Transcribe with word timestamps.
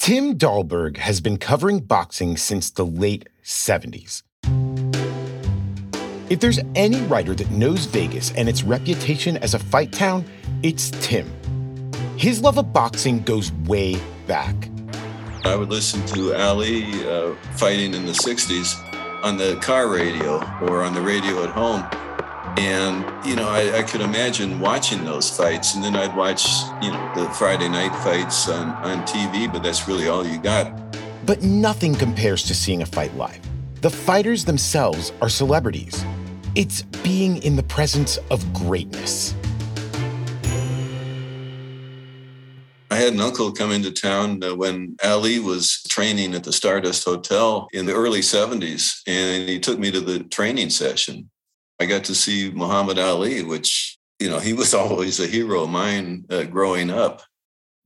Tim 0.00 0.38
Dahlberg 0.38 0.96
has 0.96 1.20
been 1.20 1.36
covering 1.36 1.80
boxing 1.80 2.38
since 2.38 2.70
the 2.70 2.86
late 2.86 3.28
70s. 3.44 4.22
If 6.30 6.40
there's 6.40 6.58
any 6.74 7.02
writer 7.02 7.34
that 7.34 7.50
knows 7.50 7.84
Vegas 7.84 8.32
and 8.32 8.48
its 8.48 8.62
reputation 8.62 9.36
as 9.36 9.52
a 9.52 9.58
fight 9.58 9.92
town, 9.92 10.24
it's 10.62 10.90
Tim. 11.02 11.30
His 12.16 12.40
love 12.40 12.56
of 12.56 12.72
boxing 12.72 13.20
goes 13.24 13.52
way 13.66 14.00
back. 14.26 14.70
I 15.44 15.54
would 15.54 15.68
listen 15.68 16.02
to 16.14 16.32
Ali 16.34 16.84
uh, 17.06 17.34
fighting 17.56 17.92
in 17.92 18.06
the 18.06 18.12
60s 18.12 19.22
on 19.22 19.36
the 19.36 19.56
car 19.56 19.90
radio 19.90 20.36
or 20.62 20.82
on 20.82 20.94
the 20.94 21.02
radio 21.02 21.44
at 21.44 21.50
home. 21.50 21.84
And, 22.58 23.04
you 23.24 23.36
know, 23.36 23.48
I, 23.48 23.78
I, 23.78 23.82
could 23.82 24.00
imagine 24.00 24.60
watching 24.60 25.04
those 25.04 25.30
fights. 25.30 25.74
And 25.74 25.84
then 25.84 25.96
I'd 25.96 26.14
watch, 26.16 26.46
you 26.82 26.90
know, 26.90 27.12
the 27.14 27.28
Friday 27.30 27.68
night 27.68 27.94
fights 28.02 28.48
on, 28.48 28.70
on 28.84 29.06
TV, 29.06 29.50
but 29.50 29.62
that's 29.62 29.86
really 29.86 30.08
all 30.08 30.26
you 30.26 30.38
got. 30.38 30.76
But 31.26 31.42
nothing 31.42 31.94
compares 31.94 32.42
to 32.44 32.54
seeing 32.54 32.82
a 32.82 32.86
fight 32.86 33.14
live. 33.14 33.40
The 33.82 33.90
fighters 33.90 34.44
themselves 34.44 35.12
are 35.22 35.28
celebrities. 35.28 36.04
It's 36.54 36.82
being 36.82 37.42
in 37.42 37.56
the 37.56 37.62
presence 37.62 38.18
of 38.30 38.52
greatness. 38.52 39.34
I 42.92 42.96
had 42.96 43.12
an 43.12 43.20
uncle 43.20 43.52
come 43.52 43.70
into 43.70 43.92
town 43.92 44.42
uh, 44.42 44.56
when 44.56 44.96
Ali 45.04 45.38
was 45.38 45.80
training 45.88 46.34
at 46.34 46.42
the 46.42 46.52
Stardust 46.52 47.04
Hotel 47.04 47.68
in 47.72 47.86
the 47.86 47.94
early 47.94 48.20
70s, 48.20 49.00
and 49.06 49.48
he 49.48 49.60
took 49.60 49.78
me 49.78 49.92
to 49.92 50.00
the 50.00 50.24
training 50.24 50.70
session. 50.70 51.30
I 51.80 51.86
got 51.86 52.04
to 52.04 52.14
see 52.14 52.50
Muhammad 52.50 52.98
Ali, 52.98 53.42
which, 53.42 53.98
you 54.18 54.28
know, 54.28 54.38
he 54.38 54.52
was 54.52 54.74
always 54.82 55.18
a 55.18 55.26
hero 55.26 55.62
of 55.62 55.70
mine 55.70 56.26
uh, 56.28 56.44
growing 56.44 56.90
up. 56.90 57.22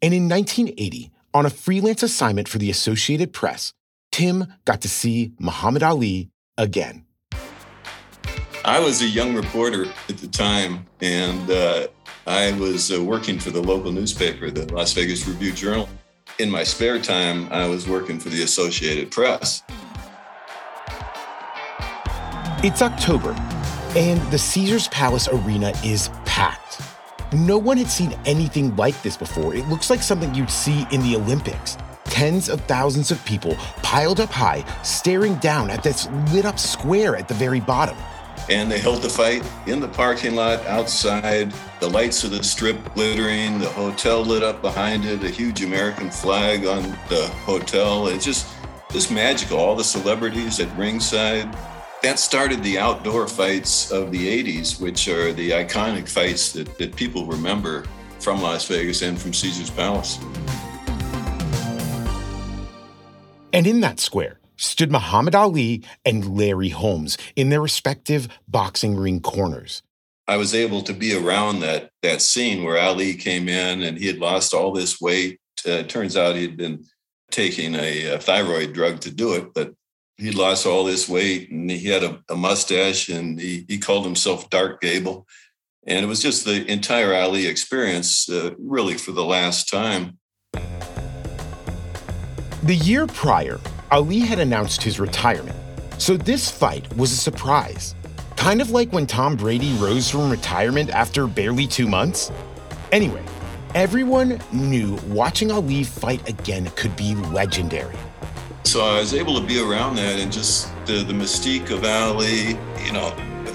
And 0.02 0.12
in 0.12 0.28
1980, 0.28 1.12
on 1.32 1.46
a 1.46 1.50
freelance 1.50 2.02
assignment 2.02 2.48
for 2.48 2.58
the 2.58 2.70
Associated 2.70 3.32
Press, 3.32 3.72
Tim 4.10 4.52
got 4.64 4.82
to 4.82 4.88
see 4.88 5.32
Muhammad 5.38 5.82
Ali 5.82 6.30
again. 6.58 7.06
I 8.64 8.80
was 8.80 9.02
a 9.02 9.06
young 9.06 9.34
reporter 9.34 9.86
at 10.08 10.18
the 10.18 10.26
time, 10.26 10.86
and 11.00 11.50
uh, 11.50 11.88
I 12.26 12.52
was 12.52 12.90
uh, 12.90 13.02
working 13.02 13.38
for 13.38 13.50
the 13.50 13.60
local 13.60 13.92
newspaper, 13.92 14.50
the 14.50 14.72
Las 14.72 14.92
Vegas 14.94 15.28
Review 15.28 15.52
Journal. 15.52 15.88
In 16.38 16.50
my 16.50 16.64
spare 16.64 16.98
time, 16.98 17.46
I 17.52 17.66
was 17.66 17.86
working 17.86 18.18
for 18.18 18.30
the 18.30 18.42
Associated 18.42 19.10
Press. 19.10 19.62
It's 22.66 22.80
October, 22.80 23.34
and 23.96 24.20
the 24.32 24.38
Caesars 24.38 24.88
Palace 24.88 25.28
Arena 25.28 25.72
is 25.84 26.10
packed. 26.24 26.80
No 27.32 27.58
one 27.58 27.76
had 27.76 27.88
seen 27.88 28.16
anything 28.26 28.74
like 28.76 29.00
this 29.02 29.16
before. 29.16 29.54
It 29.54 29.68
looks 29.68 29.88
like 29.88 30.02
something 30.02 30.34
you'd 30.34 30.50
see 30.50 30.86
in 30.90 31.00
the 31.00 31.16
Olympics. 31.16 31.76
Tens 32.04 32.48
of 32.48 32.60
thousands 32.62 33.10
of 33.10 33.24
people 33.24 33.54
piled 33.82 34.20
up 34.20 34.30
high, 34.30 34.64
staring 34.82 35.34
down 35.36 35.70
at 35.70 35.82
this 35.82 36.08
lit 36.32 36.44
up 36.44 36.58
square 36.58 37.16
at 37.16 37.28
the 37.28 37.34
very 37.34 37.60
bottom. 37.60 37.96
And 38.50 38.70
they 38.70 38.78
held 38.78 39.00
the 39.00 39.08
fight 39.08 39.48
in 39.66 39.80
the 39.80 39.88
parking 39.88 40.34
lot 40.34 40.64
outside, 40.66 41.52
the 41.80 41.88
lights 41.88 42.24
of 42.24 42.30
the 42.30 42.42
strip 42.42 42.94
glittering, 42.94 43.58
the 43.58 43.70
hotel 43.70 44.22
lit 44.22 44.42
up 44.42 44.60
behind 44.60 45.04
it, 45.04 45.22
a 45.24 45.30
huge 45.30 45.62
American 45.62 46.10
flag 46.10 46.66
on 46.66 46.82
the 47.08 47.30
hotel. 47.44 48.08
It's 48.08 48.24
just, 48.24 48.46
just 48.92 49.10
magical. 49.10 49.58
All 49.58 49.74
the 49.74 49.84
celebrities 49.84 50.60
at 50.60 50.76
ringside, 50.76 51.56
that 52.04 52.18
started 52.18 52.62
the 52.62 52.78
outdoor 52.78 53.26
fights 53.26 53.90
of 53.90 54.12
the 54.12 54.44
80s, 54.44 54.78
which 54.78 55.08
are 55.08 55.32
the 55.32 55.52
iconic 55.52 56.06
fights 56.06 56.52
that, 56.52 56.76
that 56.76 56.94
people 56.94 57.24
remember 57.24 57.86
from 58.20 58.42
Las 58.42 58.68
Vegas 58.68 59.00
and 59.00 59.18
from 59.18 59.32
Caesar's 59.32 59.70
Palace. 59.70 60.18
And 63.54 63.66
in 63.66 63.80
that 63.80 64.00
square 64.00 64.38
stood 64.56 64.92
Muhammad 64.92 65.34
Ali 65.34 65.82
and 66.04 66.36
Larry 66.36 66.68
Holmes 66.68 67.16
in 67.36 67.48
their 67.48 67.62
respective 67.62 68.28
boxing 68.46 68.96
ring 68.96 69.20
corners. 69.20 69.82
I 70.28 70.36
was 70.36 70.54
able 70.54 70.82
to 70.82 70.92
be 70.92 71.16
around 71.16 71.60
that 71.60 71.88
that 72.02 72.20
scene 72.20 72.64
where 72.64 72.78
Ali 72.78 73.14
came 73.14 73.48
in 73.48 73.82
and 73.82 73.96
he 73.96 74.08
had 74.08 74.18
lost 74.18 74.52
all 74.52 74.72
this 74.72 75.00
weight. 75.00 75.38
Uh, 75.66 75.84
turns 75.84 76.18
out 76.18 76.36
he'd 76.36 76.58
been 76.58 76.84
taking 77.30 77.74
a, 77.74 78.06
a 78.08 78.18
thyroid 78.18 78.74
drug 78.74 79.00
to 79.00 79.10
do 79.10 79.32
it, 79.32 79.54
but 79.54 79.72
he 80.16 80.30
lost 80.30 80.66
all 80.66 80.84
this 80.84 81.08
weight 81.08 81.50
and 81.50 81.70
he 81.70 81.88
had 81.88 82.04
a, 82.04 82.22
a 82.28 82.36
mustache 82.36 83.08
and 83.08 83.40
he, 83.40 83.64
he 83.68 83.78
called 83.78 84.04
himself 84.04 84.48
Dark 84.50 84.80
Gable. 84.80 85.26
And 85.86 86.04
it 86.04 86.08
was 86.08 86.22
just 86.22 86.44
the 86.44 86.64
entire 86.70 87.14
Ali 87.14 87.46
experience, 87.46 88.28
uh, 88.30 88.50
really, 88.58 88.94
for 88.94 89.12
the 89.12 89.24
last 89.24 89.68
time. 89.68 90.18
The 92.62 92.76
year 92.76 93.06
prior, 93.06 93.60
Ali 93.90 94.20
had 94.20 94.38
announced 94.38 94.82
his 94.82 94.98
retirement. 94.98 95.58
So 95.98 96.16
this 96.16 96.50
fight 96.50 96.90
was 96.96 97.12
a 97.12 97.16
surprise. 97.16 97.94
Kind 98.36 98.62
of 98.62 98.70
like 98.70 98.92
when 98.92 99.06
Tom 99.06 99.36
Brady 99.36 99.74
rose 99.74 100.10
from 100.10 100.30
retirement 100.30 100.90
after 100.90 101.26
barely 101.26 101.66
two 101.66 101.86
months. 101.86 102.32
Anyway, 102.90 103.22
everyone 103.74 104.40
knew 104.52 104.94
watching 105.08 105.50
Ali 105.52 105.84
fight 105.84 106.26
again 106.28 106.70
could 106.76 106.96
be 106.96 107.14
legendary. 107.14 107.96
So 108.64 108.80
I 108.80 108.98
was 108.98 109.14
able 109.14 109.40
to 109.40 109.46
be 109.46 109.60
around 109.60 109.96
that 109.96 110.18
and 110.18 110.32
just 110.32 110.68
the, 110.86 111.04
the 111.04 111.12
mystique 111.12 111.70
of 111.70 111.84
Ali, 111.84 112.58
you 112.84 112.92
know, 112.92 113.14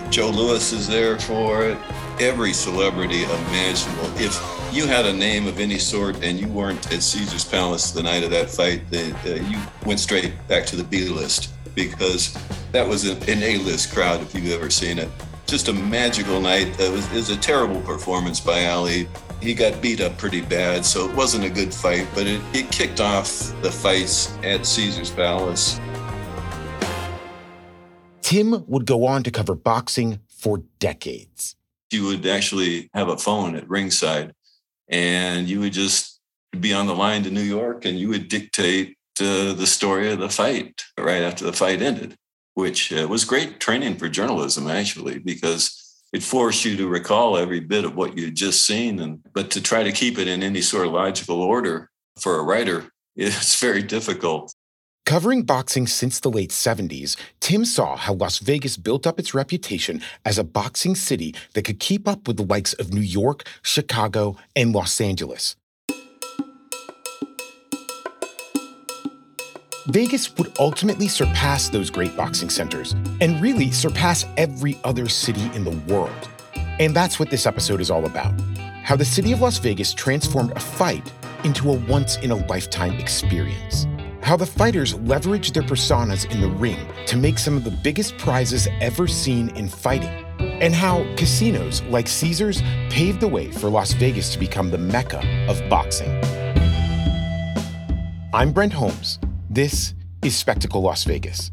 Joe 0.09 0.29
Louis 0.29 0.71
is 0.71 0.87
there 0.87 1.19
for 1.19 1.65
it, 1.65 1.77
every 2.19 2.53
celebrity 2.53 3.23
imaginable. 3.23 4.09
If 4.15 4.39
you 4.71 4.87
had 4.87 5.05
a 5.05 5.13
name 5.13 5.47
of 5.47 5.59
any 5.59 5.77
sort 5.77 6.23
and 6.23 6.39
you 6.39 6.47
weren't 6.47 6.93
at 6.93 7.01
Caesar's 7.01 7.43
Palace 7.43 7.91
the 7.91 8.03
night 8.03 8.23
of 8.23 8.31
that 8.31 8.49
fight, 8.49 8.81
then 8.89 9.13
uh, 9.25 9.43
you 9.49 9.59
went 9.85 9.99
straight 9.99 10.33
back 10.47 10.65
to 10.67 10.75
the 10.75 10.83
B 10.83 11.09
list 11.09 11.51
because 11.75 12.37
that 12.71 12.87
was 12.87 13.05
an 13.05 13.43
A 13.43 13.57
list 13.57 13.93
crowd 13.93 14.21
if 14.21 14.33
you've 14.33 14.51
ever 14.51 14.69
seen 14.69 14.99
it. 14.99 15.09
Just 15.49 15.67
a 15.67 15.73
magical 15.73 16.39
night. 16.39 16.79
It 16.79 16.91
was, 16.91 17.05
it 17.11 17.15
was 17.15 17.29
a 17.31 17.37
terrible 17.37 17.81
performance 17.81 18.39
by 18.39 18.67
Ali 18.67 19.07
he 19.41 19.53
got 19.53 19.81
beat 19.81 20.01
up 20.01 20.17
pretty 20.17 20.41
bad, 20.41 20.85
so 20.85 21.09
it 21.09 21.15
wasn't 21.15 21.45
a 21.45 21.49
good 21.49 21.73
fight, 21.73 22.07
but 22.13 22.27
it, 22.27 22.41
it 22.53 22.69
kicked 22.71 22.99
off 22.99 23.29
the 23.61 23.71
fights 23.71 24.35
at 24.43 24.65
Caesar's 24.65 25.11
Palace. 25.11 25.79
Tim 28.21 28.65
would 28.67 28.85
go 28.85 29.05
on 29.05 29.23
to 29.23 29.31
cover 29.31 29.55
boxing 29.55 30.19
for 30.27 30.63
decades. 30.79 31.55
You 31.91 32.05
would 32.05 32.25
actually 32.27 32.89
have 32.93 33.07
a 33.07 33.17
phone 33.17 33.55
at 33.55 33.67
ringside, 33.69 34.33
and 34.89 35.47
you 35.47 35.61
would 35.61 35.73
just 35.73 36.19
be 36.59 36.73
on 36.73 36.87
the 36.87 36.95
line 36.95 37.23
to 37.23 37.31
New 37.31 37.41
York, 37.41 37.85
and 37.85 37.97
you 37.97 38.09
would 38.09 38.27
dictate 38.27 38.97
uh, 39.21 39.53
the 39.53 39.65
story 39.65 40.11
of 40.11 40.19
the 40.19 40.29
fight 40.29 40.83
right 40.97 41.23
after 41.23 41.45
the 41.45 41.53
fight 41.53 41.81
ended, 41.81 42.15
which 42.59 42.93
uh, 42.93 43.07
was 43.07 43.25
great 43.25 43.59
training 43.59 43.95
for 43.95 44.09
journalism, 44.09 44.67
actually, 44.67 45.19
because 45.19 45.79
it 46.13 46.23
forced 46.23 46.65
you 46.65 46.75
to 46.77 46.87
recall 46.87 47.37
every 47.37 47.59
bit 47.59 47.85
of 47.85 47.95
what 47.95 48.17
you'd 48.17 48.35
just 48.35 48.65
seen 48.65 48.99
and 48.99 49.19
but 49.33 49.51
to 49.51 49.61
try 49.61 49.83
to 49.83 49.91
keep 49.91 50.17
it 50.17 50.27
in 50.27 50.43
any 50.43 50.61
sort 50.61 50.87
of 50.87 50.93
logical 50.93 51.41
order 51.41 51.89
for 52.19 52.39
a 52.39 52.43
writer 52.43 52.91
it's 53.15 53.59
very 53.59 53.83
difficult 53.83 54.53
Covering 55.05 55.41
boxing 55.41 55.87
since 55.87 56.19
the 56.19 56.29
late 56.29 56.51
70s, 56.51 57.15
Tim 57.39 57.65
saw 57.65 57.95
how 57.95 58.13
Las 58.13 58.37
Vegas 58.37 58.77
built 58.77 59.07
up 59.07 59.19
its 59.19 59.33
reputation 59.33 60.03
as 60.23 60.37
a 60.37 60.43
boxing 60.43 60.93
city 60.93 61.33
that 61.55 61.63
could 61.63 61.79
keep 61.79 62.07
up 62.07 62.27
with 62.27 62.37
the 62.37 62.45
likes 62.45 62.73
of 62.73 62.93
New 62.93 63.01
York, 63.01 63.41
Chicago, 63.63 64.37
and 64.55 64.71
Los 64.71 65.01
Angeles. 65.01 65.55
Vegas 69.89 70.37
would 70.37 70.53
ultimately 70.59 71.07
surpass 71.07 71.67
those 71.67 71.89
great 71.89 72.15
boxing 72.15 72.51
centers 72.51 72.93
and 73.21 73.41
really 73.41 73.71
surpass 73.71 74.23
every 74.37 74.77
other 74.83 75.09
city 75.09 75.49
in 75.55 75.63
the 75.63 75.75
world. 75.91 76.29
And 76.79 76.95
that's 76.95 77.19
what 77.19 77.31
this 77.31 77.47
episode 77.47 77.81
is 77.81 77.89
all 77.89 78.05
about 78.05 78.39
how 78.83 78.95
the 78.95 79.05
city 79.05 79.31
of 79.31 79.41
Las 79.41 79.59
Vegas 79.59 79.93
transformed 79.93 80.51
a 80.51 80.59
fight 80.59 81.11
into 81.43 81.69
a 81.69 81.73
once 81.87 82.17
in 82.17 82.31
a 82.31 82.35
lifetime 82.47 82.93
experience. 82.99 83.85
How 84.21 84.35
the 84.35 84.45
fighters 84.47 84.95
leveraged 84.95 85.53
their 85.53 85.63
personas 85.63 86.29
in 86.31 86.41
the 86.41 86.49
ring 86.49 86.79
to 87.05 87.15
make 87.15 87.37
some 87.37 87.55
of 87.55 87.63
the 87.63 87.77
biggest 87.83 88.17
prizes 88.17 88.67
ever 88.81 89.07
seen 89.07 89.49
in 89.55 89.69
fighting. 89.69 90.25
And 90.39 90.73
how 90.73 91.03
casinos 91.15 91.83
like 91.83 92.07
Caesars 92.07 92.61
paved 92.89 93.19
the 93.19 93.27
way 93.27 93.51
for 93.51 93.69
Las 93.69 93.93
Vegas 93.93 94.33
to 94.33 94.39
become 94.39 94.71
the 94.71 94.77
mecca 94.79 95.21
of 95.47 95.61
boxing. 95.69 96.09
I'm 98.33 98.51
Brent 98.51 98.73
Holmes. 98.73 99.19
This 99.59 99.93
is 100.23 100.37
Spectacle 100.37 100.81
Las 100.81 101.03
Vegas. 101.03 101.51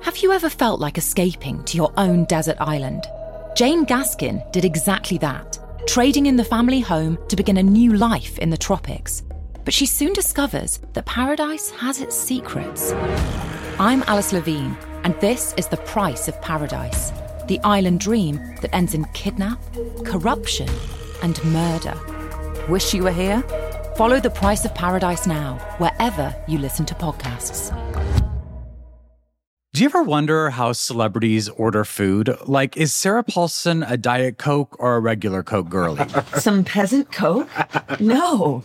Have 0.00 0.16
you 0.22 0.32
ever 0.32 0.48
felt 0.48 0.80
like 0.80 0.96
escaping 0.96 1.62
to 1.64 1.76
your 1.76 1.92
own 1.98 2.24
desert 2.24 2.56
island? 2.58 3.04
Jane 3.54 3.84
Gaskin 3.84 4.50
did 4.52 4.64
exactly 4.64 5.18
that, 5.18 5.58
trading 5.86 6.24
in 6.24 6.36
the 6.36 6.44
family 6.44 6.80
home 6.80 7.18
to 7.28 7.36
begin 7.36 7.58
a 7.58 7.62
new 7.62 7.92
life 7.92 8.38
in 8.38 8.48
the 8.48 8.56
tropics. 8.56 9.22
But 9.66 9.74
she 9.74 9.84
soon 9.84 10.14
discovers 10.14 10.80
that 10.94 11.04
paradise 11.04 11.68
has 11.72 12.00
its 12.00 12.16
secrets. 12.16 12.92
I'm 13.78 14.02
Alice 14.06 14.32
Levine, 14.32 14.78
and 15.04 15.14
this 15.20 15.52
is 15.58 15.68
The 15.68 15.76
Price 15.76 16.26
of 16.26 16.40
Paradise 16.40 17.12
the 17.48 17.58
island 17.60 18.00
dream 18.00 18.36
that 18.60 18.74
ends 18.74 18.94
in 18.94 19.04
kidnap, 19.14 19.60
corruption, 20.04 20.68
and 21.22 21.42
murder. 21.44 21.98
Wish 22.68 22.94
you 22.94 23.02
were 23.04 23.12
here? 23.12 23.42
Follow 23.96 24.20
The 24.20 24.30
Price 24.30 24.64
of 24.64 24.74
Paradise 24.74 25.26
now, 25.26 25.54
wherever 25.78 26.34
you 26.46 26.58
listen 26.58 26.86
to 26.86 26.94
podcasts. 26.94 27.74
Do 29.74 29.82
you 29.82 29.88
ever 29.90 30.02
wonder 30.02 30.50
how 30.50 30.72
celebrities 30.72 31.48
order 31.48 31.84
food? 31.84 32.36
Like, 32.46 32.76
is 32.76 32.92
Sarah 32.92 33.22
Paulson 33.22 33.82
a 33.82 33.96
Diet 33.96 34.38
Coke 34.38 34.76
or 34.78 34.96
a 34.96 35.00
regular 35.00 35.42
Coke 35.42 35.68
girlie? 35.68 36.04
Some 36.36 36.64
peasant 36.64 37.12
Coke? 37.12 37.48
No. 38.00 38.64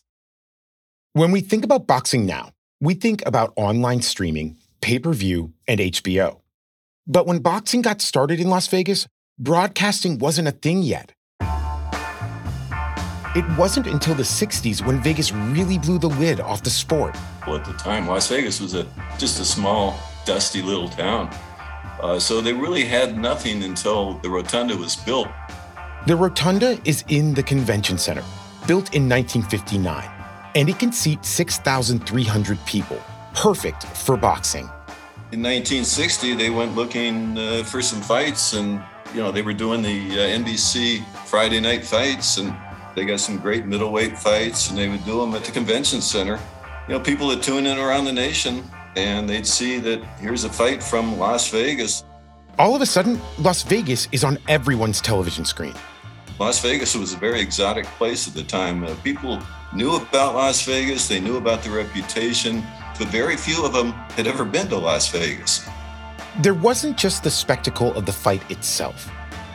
When 1.13 1.31
we 1.31 1.41
think 1.41 1.65
about 1.65 1.87
boxing 1.87 2.25
now, 2.25 2.51
we 2.79 2.93
think 2.93 3.21
about 3.25 3.51
online 3.57 4.01
streaming, 4.01 4.55
pay 4.79 4.97
per 4.97 5.11
view, 5.11 5.51
and 5.67 5.81
HBO. 5.81 6.39
But 7.05 7.27
when 7.27 7.39
boxing 7.39 7.81
got 7.81 7.99
started 7.99 8.39
in 8.39 8.49
Las 8.49 8.67
Vegas, 8.67 9.07
broadcasting 9.37 10.19
wasn't 10.19 10.47
a 10.47 10.51
thing 10.51 10.83
yet. 10.83 11.11
It 13.35 13.57
wasn't 13.57 13.87
until 13.87 14.15
the 14.15 14.23
60s 14.23 14.85
when 14.85 15.01
Vegas 15.01 15.33
really 15.33 15.77
blew 15.77 15.99
the 15.99 16.07
lid 16.07 16.39
off 16.39 16.63
the 16.63 16.69
sport. 16.69 17.17
Well, 17.45 17.57
at 17.57 17.65
the 17.65 17.73
time, 17.73 18.07
Las 18.07 18.29
Vegas 18.29 18.61
was 18.61 18.73
a 18.73 18.87
just 19.17 19.37
a 19.41 19.45
small, 19.45 19.99
dusty 20.25 20.61
little 20.61 20.87
town. 20.87 21.29
Uh, 22.01 22.19
so 22.19 22.39
they 22.39 22.53
really 22.53 22.85
had 22.85 23.17
nothing 23.17 23.63
until 23.63 24.13
the 24.19 24.29
rotunda 24.29 24.77
was 24.77 24.95
built. 24.95 25.27
The 26.07 26.15
Rotunda 26.15 26.79
is 26.85 27.03
in 27.09 27.33
the 27.33 27.43
convention 27.43 27.97
center, 27.97 28.23
built 28.65 28.95
in 28.95 29.09
1959, 29.09 30.20
and 30.55 30.69
it 30.69 30.79
can 30.79 30.91
seat 30.91 31.25
6,300 31.25 32.65
people, 32.65 33.01
perfect 33.33 33.83
for 33.83 34.17
boxing. 34.17 34.69
In 35.31 35.41
1960, 35.41 36.35
they 36.35 36.49
went 36.49 36.75
looking 36.75 37.37
uh, 37.37 37.63
for 37.63 37.81
some 37.81 38.01
fights, 38.01 38.53
and 38.53 38.83
you 39.13 39.21
know 39.21 39.31
they 39.31 39.41
were 39.41 39.53
doing 39.53 39.81
the 39.81 40.11
uh, 40.11 40.39
NBC 40.43 41.05
Friday 41.25 41.61
night 41.61 41.85
fights, 41.85 42.37
and 42.37 42.53
they 42.95 43.05
got 43.05 43.21
some 43.21 43.37
great 43.37 43.65
middleweight 43.65 44.17
fights, 44.17 44.69
and 44.69 44.77
they 44.77 44.89
would 44.89 45.05
do 45.05 45.21
them 45.21 45.33
at 45.33 45.45
the 45.45 45.51
convention 45.51 46.01
center. 46.01 46.37
You 46.87 46.95
know, 46.95 46.99
people 46.99 47.27
would 47.27 47.41
tune 47.41 47.65
in 47.65 47.77
around 47.77 48.05
the 48.05 48.11
nation, 48.11 48.63
and 48.97 49.29
they'd 49.29 49.47
see 49.47 49.79
that 49.79 50.03
here's 50.19 50.43
a 50.43 50.49
fight 50.49 50.83
from 50.83 51.17
Las 51.17 51.49
Vegas. 51.49 52.03
All 52.59 52.75
of 52.75 52.81
a 52.81 52.85
sudden, 52.85 53.19
Las 53.39 53.63
Vegas 53.63 54.09
is 54.11 54.25
on 54.25 54.37
everyone's 54.49 54.99
television 54.99 55.45
screen. 55.45 55.73
Las 56.39 56.61
Vegas 56.61 56.95
was 56.95 57.13
a 57.13 57.17
very 57.17 57.39
exotic 57.39 57.85
place 57.85 58.27
at 58.27 58.33
the 58.33 58.43
time. 58.43 58.83
Uh, 58.83 58.93
people 59.03 59.39
knew 59.73 59.95
about 59.95 60.35
Las 60.35 60.65
Vegas, 60.65 61.07
they 61.07 61.19
knew 61.19 61.37
about 61.37 61.63
the 61.63 61.71
reputation, 61.71 62.63
but 62.99 63.07
very 63.07 63.37
few 63.37 63.65
of 63.65 63.73
them 63.73 63.91
had 64.15 64.27
ever 64.27 64.43
been 64.43 64.67
to 64.67 64.77
Las 64.77 65.09
Vegas. 65.09 65.67
There 66.41 66.53
wasn't 66.53 66.97
just 66.97 67.23
the 67.23 67.31
spectacle 67.31 67.93
of 67.93 68.05
the 68.05 68.11
fight 68.13 68.49
itself, 68.51 69.09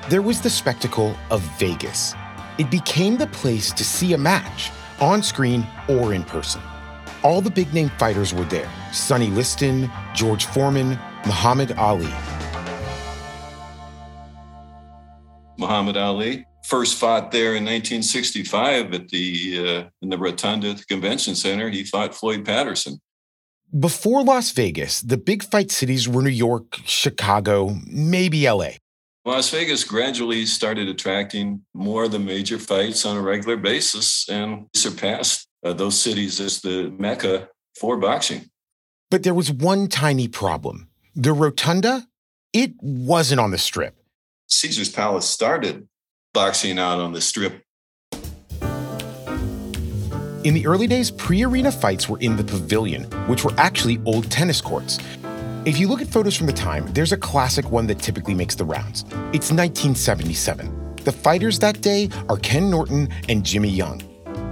there 0.08 0.22
was 0.22 0.40
the 0.40 0.50
spectacle 0.50 1.16
of 1.30 1.40
Vegas. 1.58 2.14
It 2.58 2.70
became 2.70 3.16
the 3.16 3.26
place 3.26 3.72
to 3.72 3.84
see 3.84 4.14
a 4.14 4.18
match, 4.18 4.70
on 5.00 5.22
screen 5.22 5.66
or 5.88 6.14
in 6.14 6.22
person. 6.24 6.62
All 7.22 7.40
the 7.40 7.50
big 7.50 7.74
name 7.74 7.90
fighters 7.98 8.32
were 8.32 8.44
there 8.44 8.70
Sonny 8.92 9.28
Liston, 9.28 9.90
George 10.14 10.46
Foreman, 10.46 10.90
Muhammad 11.26 11.72
Ali. 11.72 12.12
Muhammad 15.58 15.96
Ali 15.96 16.46
first 16.66 16.98
fought 16.98 17.30
there 17.30 17.54
in 17.54 17.64
1965 17.64 18.92
at 18.92 19.08
the 19.08 19.58
uh, 19.58 19.88
in 20.02 20.08
the 20.08 20.18
Rotunda 20.18 20.70
at 20.70 20.78
the 20.78 20.84
Convention 20.84 21.34
Center. 21.34 21.70
He 21.70 21.84
fought 21.84 22.14
Floyd 22.14 22.44
Patterson. 22.44 23.00
Before 23.78 24.22
Las 24.22 24.52
Vegas, 24.52 25.00
the 25.00 25.16
big 25.16 25.42
fight 25.42 25.70
cities 25.70 26.08
were 26.08 26.22
New 26.22 26.28
York, 26.30 26.76
Chicago, 26.84 27.76
maybe 27.86 28.48
LA. 28.48 28.70
Las 29.24 29.50
Vegas 29.50 29.82
gradually 29.82 30.46
started 30.46 30.88
attracting 30.88 31.62
more 31.74 32.04
of 32.04 32.12
the 32.12 32.18
major 32.18 32.60
fights 32.60 33.04
on 33.04 33.16
a 33.16 33.20
regular 33.20 33.56
basis 33.56 34.28
and 34.28 34.66
surpassed 34.74 35.48
uh, 35.64 35.72
those 35.72 36.00
cities 36.00 36.40
as 36.40 36.60
the 36.60 36.94
mecca 36.96 37.48
for 37.78 37.96
boxing. 37.96 38.48
But 39.10 39.24
there 39.24 39.34
was 39.34 39.50
one 39.50 39.88
tiny 39.88 40.28
problem. 40.28 40.88
The 41.16 41.32
Rotunda, 41.32 42.06
it 42.52 42.74
wasn't 42.80 43.40
on 43.40 43.50
the 43.50 43.58
strip. 43.58 43.96
Caesar's 44.46 44.90
Palace 44.90 45.28
started 45.28 45.88
boxing 46.36 46.78
out 46.78 47.00
on 47.00 47.12
the 47.12 47.20
strip. 47.22 47.62
In 50.44 50.52
the 50.52 50.66
early 50.66 50.86
days, 50.86 51.10
pre 51.10 51.42
arena 51.42 51.72
fights 51.72 52.10
were 52.10 52.18
in 52.18 52.36
the 52.36 52.44
pavilion, 52.44 53.04
which 53.26 53.42
were 53.42 53.54
actually 53.56 53.98
old 54.04 54.30
tennis 54.30 54.60
courts. 54.60 54.98
If 55.64 55.78
you 55.78 55.88
look 55.88 56.02
at 56.02 56.08
photos 56.08 56.36
from 56.36 56.46
the 56.46 56.52
time, 56.52 56.92
there's 56.92 57.12
a 57.12 57.16
classic 57.16 57.72
one 57.72 57.86
that 57.86 58.00
typically 58.00 58.34
makes 58.34 58.54
the 58.54 58.66
rounds. 58.66 59.04
It's 59.32 59.50
1977. 59.50 60.96
The 61.04 61.10
fighters 61.10 61.58
that 61.60 61.80
day 61.80 62.10
are 62.28 62.36
Ken 62.36 62.70
Norton 62.70 63.08
and 63.30 63.42
Jimmy 63.42 63.70
Young, 63.70 64.02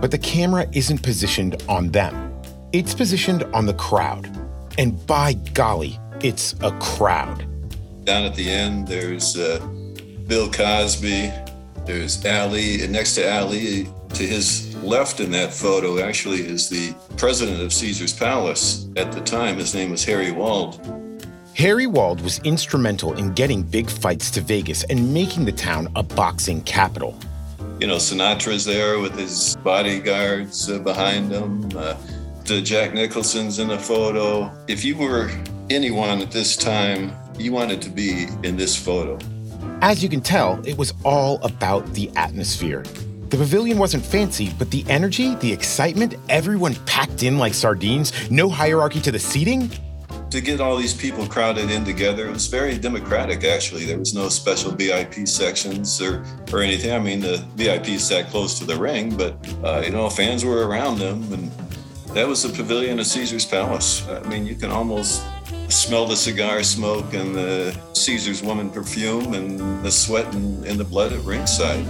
but 0.01 0.11
the 0.11 0.19
camera 0.19 0.67
isn't 0.73 1.03
positioned 1.03 1.63
on 1.69 1.91
them. 1.91 2.33
It's 2.73 2.95
positioned 2.95 3.43
on 3.53 3.67
the 3.67 3.75
crowd. 3.75 4.27
And 4.79 5.07
by 5.07 5.35
golly, 5.53 6.01
it's 6.23 6.55
a 6.63 6.73
crowd. 6.81 7.45
Down 8.05 8.25
at 8.25 8.35
the 8.35 8.51
end, 8.51 8.89
there's 8.89 9.37
uh, 9.37 9.59
Bill 10.27 10.51
Cosby, 10.51 11.31
there's 11.87 12.25
Ali, 12.25 12.83
and 12.83 12.93
next 12.93 13.15
to 13.15 13.31
Ali, 13.31 13.89
to 14.15 14.23
his 14.27 14.75
left 14.83 15.21
in 15.21 15.31
that 15.33 15.53
photo, 15.53 16.03
actually, 16.03 16.41
is 16.41 16.69
the 16.69 16.95
president 17.17 17.61
of 17.61 17.73
Caesar's 17.73 18.13
Palace 18.13 18.89
at 18.97 19.13
the 19.13 19.21
time. 19.21 19.59
His 19.59 19.75
name 19.75 19.91
was 19.91 20.05
Harry 20.05 20.31
Wald. 20.31 20.81
Harry 21.55 21.87
Wald 21.87 22.21
was 22.21 22.41
instrumental 22.41 23.13
in 23.15 23.33
getting 23.33 23.63
big 23.63 23.89
fights 23.89 24.31
to 24.33 24.41
Vegas 24.41 24.83
and 24.85 25.15
making 25.15 25.45
the 25.45 25.53
town 25.53 25.89
a 25.95 26.03
boxing 26.03 26.61
capital. 26.63 27.17
You 27.81 27.87
know, 27.87 27.97
Sinatra's 27.97 28.65
there 28.65 28.99
with 28.99 29.19
his 29.19 29.57
bodyguards 29.63 30.71
uh, 30.71 30.79
behind 30.79 31.31
him. 31.31 31.71
Uh, 31.77 31.97
the 32.45 32.61
Jack 32.61 32.95
Nicholson's 32.95 33.59
in 33.59 33.69
the 33.69 33.79
photo. 33.79 34.51
If 34.69 34.85
you 34.85 34.97
were 34.97 35.31
anyone 35.71 36.21
at 36.21 36.31
this 36.31 36.57
time, 36.57 37.13
you 37.39 37.53
wanted 37.53 37.83
to 37.83 37.91
be 37.91 38.27
in 38.43 38.57
this 38.57 38.77
photo. 38.77 39.19
As 39.85 40.03
you 40.03 40.09
can 40.09 40.23
tell, 40.23 40.67
it 40.67 40.79
was 40.79 40.95
all 41.05 41.39
about 41.43 41.93
the 41.93 42.11
atmosphere. 42.17 42.85
The 43.29 43.37
pavilion 43.37 43.77
wasn't 43.77 44.03
fancy, 44.03 44.51
but 44.59 44.71
the 44.71 44.83
energy, 44.89 45.35
the 45.35 45.53
excitement, 45.53 46.15
everyone 46.31 46.75
packed 46.87 47.23
in 47.23 47.37
like 47.37 47.53
sardines, 47.53 48.31
no 48.31 48.49
hierarchy 48.49 49.03
to 49.03 49.13
the 49.13 49.19
seating. 49.19 49.71
To 50.31 50.41
get 50.41 50.59
all 50.63 50.79
these 50.79 50.95
people 50.95 51.27
crowded 51.27 51.71
in 51.71 51.85
together, 51.85 52.27
it 52.27 52.33
was 52.33 52.47
very 52.47 52.79
democratic, 52.79 53.45
actually. 53.45 53.85
There 53.85 53.99
was 53.99 54.15
no 54.15 54.31
special 54.31 54.71
VIP 54.71 55.29
sections 55.29 56.01
or, 56.01 56.25
or 56.51 56.63
anything. 56.63 56.93
I 56.93 56.99
mean, 56.99 57.21
the 57.21 57.45
VIPs 57.55 58.01
sat 58.01 58.31
close 58.31 58.59
to 58.61 58.65
the 58.65 58.77
ring, 58.77 59.15
but, 59.15 59.37
uh, 59.63 59.83
you 59.85 59.91
know, 59.91 60.09
fans 60.09 60.47
were 60.47 60.67
around 60.67 60.99
them. 60.99 61.31
And 61.31 61.51
that 62.15 62.27
was 62.27 62.43
the 62.43 62.49
pavilion 62.49 63.01
of 63.01 63.07
Caesar's 63.07 63.45
Palace. 63.45 64.09
I 64.09 64.27
mean, 64.29 64.47
you 64.47 64.55
can 64.55 64.71
almost 64.71 65.23
smell 65.69 66.07
the 66.07 66.17
cigar 66.17 66.63
smoke 66.63 67.13
and 67.13 67.35
the 67.35 67.79
Caesar's 68.05 68.43
woman 68.43 68.69
perfume 68.69 69.33
and 69.33 69.83
the 69.83 69.91
sweat 69.91 70.33
and, 70.35 70.63
and 70.67 70.79
the 70.79 70.85
blood 70.85 71.15
at 71.15 71.21
ringside. 71.21 71.85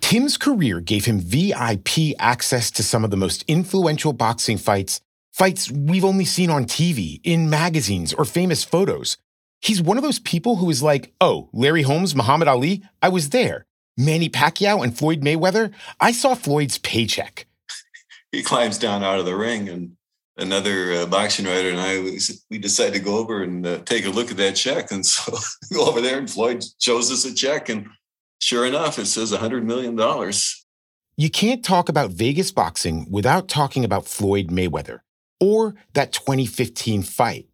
Tim's 0.00 0.36
career 0.36 0.80
gave 0.80 1.04
him 1.04 1.20
VIP 1.20 2.14
access 2.20 2.70
to 2.72 2.84
some 2.84 3.04
of 3.04 3.10
the 3.10 3.16
most 3.16 3.44
influential 3.48 4.12
boxing 4.12 4.56
fights, 4.56 5.00
fights 5.32 5.70
we've 5.70 6.04
only 6.04 6.24
seen 6.24 6.48
on 6.48 6.64
TV, 6.64 7.20
in 7.24 7.50
magazines, 7.50 8.14
or 8.14 8.24
famous 8.24 8.62
photos. 8.62 9.16
He's 9.60 9.82
one 9.82 9.96
of 9.96 10.04
those 10.04 10.20
people 10.20 10.56
who 10.56 10.70
is 10.70 10.82
like, 10.82 11.12
oh, 11.20 11.48
Larry 11.52 11.82
Holmes, 11.82 12.14
Muhammad 12.14 12.48
Ali, 12.48 12.82
I 13.02 13.08
was 13.08 13.30
there. 13.30 13.66
Manny 13.96 14.28
Pacquiao 14.28 14.82
and 14.82 14.96
Floyd 14.96 15.22
Mayweather, 15.22 15.72
I 16.00 16.12
saw 16.12 16.34
Floyd's 16.34 16.78
paycheck. 16.78 17.46
He 18.32 18.44
climbs 18.44 18.78
down 18.78 19.02
out 19.02 19.18
of 19.18 19.26
the 19.26 19.34
ring, 19.34 19.68
and 19.68 19.96
another 20.36 20.92
uh, 20.92 21.06
boxing 21.06 21.46
writer 21.46 21.70
and 21.70 21.80
I, 21.80 22.00
we, 22.50 22.58
decided 22.58 22.94
to 22.94 23.00
go 23.00 23.18
over 23.18 23.42
and 23.42 23.66
uh, 23.66 23.78
take 23.84 24.06
a 24.06 24.10
look 24.10 24.30
at 24.30 24.36
that 24.38 24.56
check. 24.56 24.90
And 24.90 25.04
so 25.06 25.36
we 25.70 25.76
go 25.76 25.86
over 25.86 26.00
there, 26.00 26.18
and 26.18 26.30
Floyd 26.30 26.64
shows 26.78 27.10
us 27.12 27.24
a 27.24 27.34
check, 27.34 27.68
and 27.68 27.86
sure 28.40 28.66
enough, 28.66 28.98
it 28.98 29.06
says 29.06 29.32
$100 29.32 29.64
million. 29.64 29.96
You 31.16 31.30
can't 31.30 31.64
talk 31.64 31.88
about 31.88 32.10
Vegas 32.10 32.50
boxing 32.50 33.06
without 33.10 33.48
talking 33.48 33.84
about 33.84 34.06
Floyd 34.06 34.48
Mayweather 34.48 35.00
or 35.40 35.74
that 35.94 36.12
2015 36.12 37.02
fight. 37.02 37.46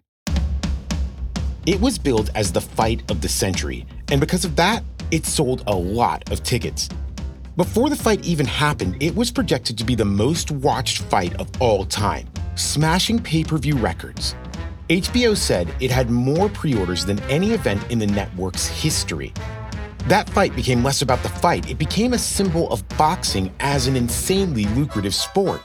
It 1.67 1.81
was 1.81 1.99
billed 1.99 2.31
as 2.37 2.53
the 2.53 2.61
fight 2.61 3.09
of 3.11 3.21
the 3.21 3.29
century, 3.29 3.87
And 4.09 4.21
because 4.21 4.45
of 4.45 4.55
that, 4.55 4.85
it 5.11 5.27
sold 5.27 5.65
a 5.67 5.75
lot 5.75 6.31
of 6.31 6.45
tickets. 6.45 6.89
Before 7.57 7.89
the 7.89 7.97
fight 7.97 8.25
even 8.25 8.47
happened, 8.47 8.97
it 9.01 9.17
was 9.17 9.33
projected 9.33 9.79
to 9.79 9.85
be 9.85 9.95
the 9.95 10.05
most 10.05 10.51
watched 10.51 11.03
fight 11.03 11.35
of 11.41 11.51
all 11.61 11.85
time, 11.85 12.29
smashing 12.57 13.21
pay 13.21 13.45
per 13.45 13.59
view 13.59 13.77
records. 13.77 14.35
HBO 14.89 15.37
said 15.37 15.75
it 15.81 15.91
had 15.91 16.11
more 16.11 16.49
pre 16.49 16.77
orders 16.77 17.05
than 17.05 17.21
any 17.25 17.53
event 17.53 17.91
in 17.91 17.99
the 17.99 18.07
network's 18.07 18.67
history. 18.67 19.33
That 20.07 20.31
fight 20.31 20.55
became 20.55 20.85
less 20.85 21.03
about 21.03 21.23
the 21.23 21.29
fight, 21.29 21.69
it 21.69 21.79
became 21.79 22.13
a 22.13 22.19
symbol 22.19 22.71
of 22.71 22.87
boxing 22.91 23.53
as 23.59 23.89
an 23.89 23.97
insanely 23.97 24.65
lucrative 24.67 25.15
sport. 25.15 25.61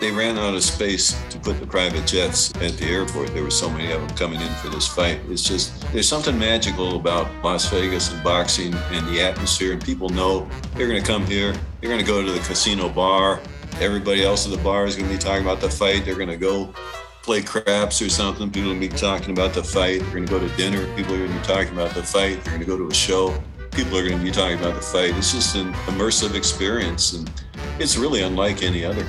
They 0.00 0.12
ran 0.12 0.38
out 0.38 0.54
of 0.54 0.62
space 0.62 1.20
to 1.30 1.40
put 1.40 1.58
the 1.58 1.66
private 1.66 2.06
jets 2.06 2.54
at 2.62 2.76
the 2.76 2.84
airport. 2.84 3.34
There 3.34 3.42
were 3.42 3.50
so 3.50 3.68
many 3.68 3.90
of 3.90 4.00
them 4.06 4.16
coming 4.16 4.40
in 4.40 4.54
for 4.56 4.68
this 4.68 4.86
fight. 4.86 5.18
It's 5.28 5.42
just, 5.42 5.80
there's 5.92 6.06
something 6.06 6.38
magical 6.38 6.94
about 6.94 7.28
Las 7.42 7.68
Vegas 7.68 8.12
and 8.12 8.22
boxing 8.22 8.74
and 8.92 9.08
the 9.08 9.20
atmosphere. 9.20 9.72
And 9.72 9.84
people 9.84 10.08
know 10.08 10.48
they're 10.76 10.86
going 10.86 11.02
to 11.02 11.06
come 11.06 11.26
here, 11.26 11.52
they're 11.80 11.90
going 11.90 11.98
to 11.98 12.06
go 12.06 12.24
to 12.24 12.30
the 12.30 12.38
casino 12.40 12.88
bar. 12.88 13.40
Everybody 13.80 14.24
else 14.24 14.44
at 14.46 14.52
the 14.52 14.62
bar 14.62 14.86
is 14.86 14.96
going 14.96 15.08
to 15.08 15.14
be 15.14 15.20
talking 15.20 15.42
about 15.42 15.60
the 15.60 15.70
fight. 15.70 16.04
They're 16.04 16.14
going 16.16 16.28
to 16.28 16.36
go 16.36 16.74
play 17.22 17.42
craps 17.42 18.00
or 18.00 18.08
something. 18.08 18.50
People 18.50 18.70
are 18.70 18.74
going 18.74 18.88
to 18.88 18.88
be 18.88 18.96
talking 18.96 19.30
about 19.30 19.52
the 19.52 19.62
fight. 19.62 20.00
They're 20.00 20.12
going 20.12 20.26
to 20.26 20.30
go 20.30 20.40
to 20.40 20.56
dinner. 20.56 20.86
People 20.96 21.14
are 21.14 21.18
going 21.18 21.32
to 21.32 21.38
be 21.38 21.46
talking 21.46 21.72
about 21.72 21.94
the 21.94 22.02
fight. 22.02 22.42
They're 22.42 22.54
going 22.54 22.60
to 22.60 22.66
go 22.66 22.78
to 22.78 22.88
a 22.88 22.94
show. 22.94 23.40
People 23.70 23.98
are 23.98 24.08
going 24.08 24.18
to 24.18 24.24
be 24.24 24.30
talking 24.30 24.58
about 24.58 24.74
the 24.74 24.80
fight. 24.80 25.16
It's 25.16 25.32
just 25.32 25.54
an 25.54 25.72
immersive 25.86 26.34
experience. 26.34 27.12
And 27.12 27.30
it's 27.78 27.96
really 27.96 28.22
unlike 28.22 28.62
any 28.62 28.84
other. 28.84 29.06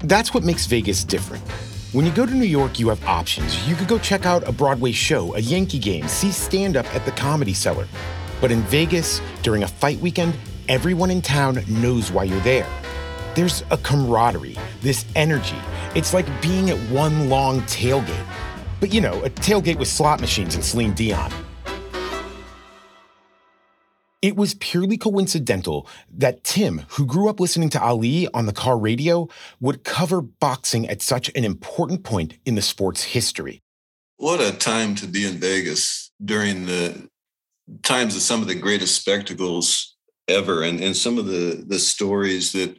That's 0.00 0.34
what 0.34 0.44
makes 0.44 0.66
Vegas 0.66 1.02
different. 1.02 1.42
When 1.92 2.04
you 2.04 2.12
go 2.12 2.26
to 2.26 2.34
New 2.34 2.44
York, 2.44 2.78
you 2.78 2.90
have 2.90 3.02
options. 3.06 3.66
You 3.66 3.74
could 3.74 3.88
go 3.88 3.98
check 3.98 4.26
out 4.26 4.46
a 4.46 4.52
Broadway 4.52 4.92
show, 4.92 5.34
a 5.34 5.38
Yankee 5.38 5.78
game, 5.78 6.06
see 6.08 6.30
stand 6.30 6.76
up 6.76 6.84
at 6.94 7.06
the 7.06 7.12
Comedy 7.12 7.54
Cellar. 7.54 7.88
But 8.40 8.52
in 8.52 8.60
Vegas, 8.64 9.22
during 9.42 9.62
a 9.62 9.68
fight 9.68 9.98
weekend, 10.00 10.36
everyone 10.68 11.10
in 11.10 11.22
town 11.22 11.60
knows 11.68 12.12
why 12.12 12.24
you're 12.24 12.38
there. 12.40 12.66
There's 13.36 13.62
a 13.70 13.76
camaraderie, 13.76 14.56
this 14.80 15.04
energy. 15.14 15.58
It's 15.94 16.14
like 16.14 16.26
being 16.40 16.70
at 16.70 16.78
one 16.90 17.28
long 17.28 17.60
tailgate. 17.64 18.26
But 18.80 18.94
you 18.94 19.02
know, 19.02 19.22
a 19.24 19.28
tailgate 19.28 19.76
with 19.76 19.88
slot 19.88 20.22
machines 20.22 20.54
and 20.54 20.64
Celine 20.64 20.94
Dion. 20.94 21.30
It 24.22 24.36
was 24.36 24.54
purely 24.54 24.96
coincidental 24.96 25.86
that 26.10 26.44
Tim, 26.44 26.86
who 26.92 27.04
grew 27.04 27.28
up 27.28 27.38
listening 27.38 27.68
to 27.70 27.82
Ali 27.82 28.26
on 28.32 28.46
the 28.46 28.54
car 28.54 28.78
radio, 28.78 29.28
would 29.60 29.84
cover 29.84 30.22
boxing 30.22 30.88
at 30.88 31.02
such 31.02 31.30
an 31.34 31.44
important 31.44 32.04
point 32.04 32.38
in 32.46 32.54
the 32.54 32.62
sport's 32.62 33.02
history. 33.02 33.60
What 34.16 34.40
a 34.40 34.56
time 34.56 34.94
to 34.94 35.06
be 35.06 35.26
in 35.26 35.34
Vegas 35.34 36.10
during 36.24 36.64
the 36.64 37.10
times 37.82 38.16
of 38.16 38.22
some 38.22 38.40
of 38.40 38.48
the 38.48 38.54
greatest 38.54 38.98
spectacles 38.98 39.94
ever 40.26 40.62
and, 40.62 40.80
and 40.80 40.96
some 40.96 41.18
of 41.18 41.26
the, 41.26 41.62
the 41.68 41.78
stories 41.78 42.52
that 42.52 42.74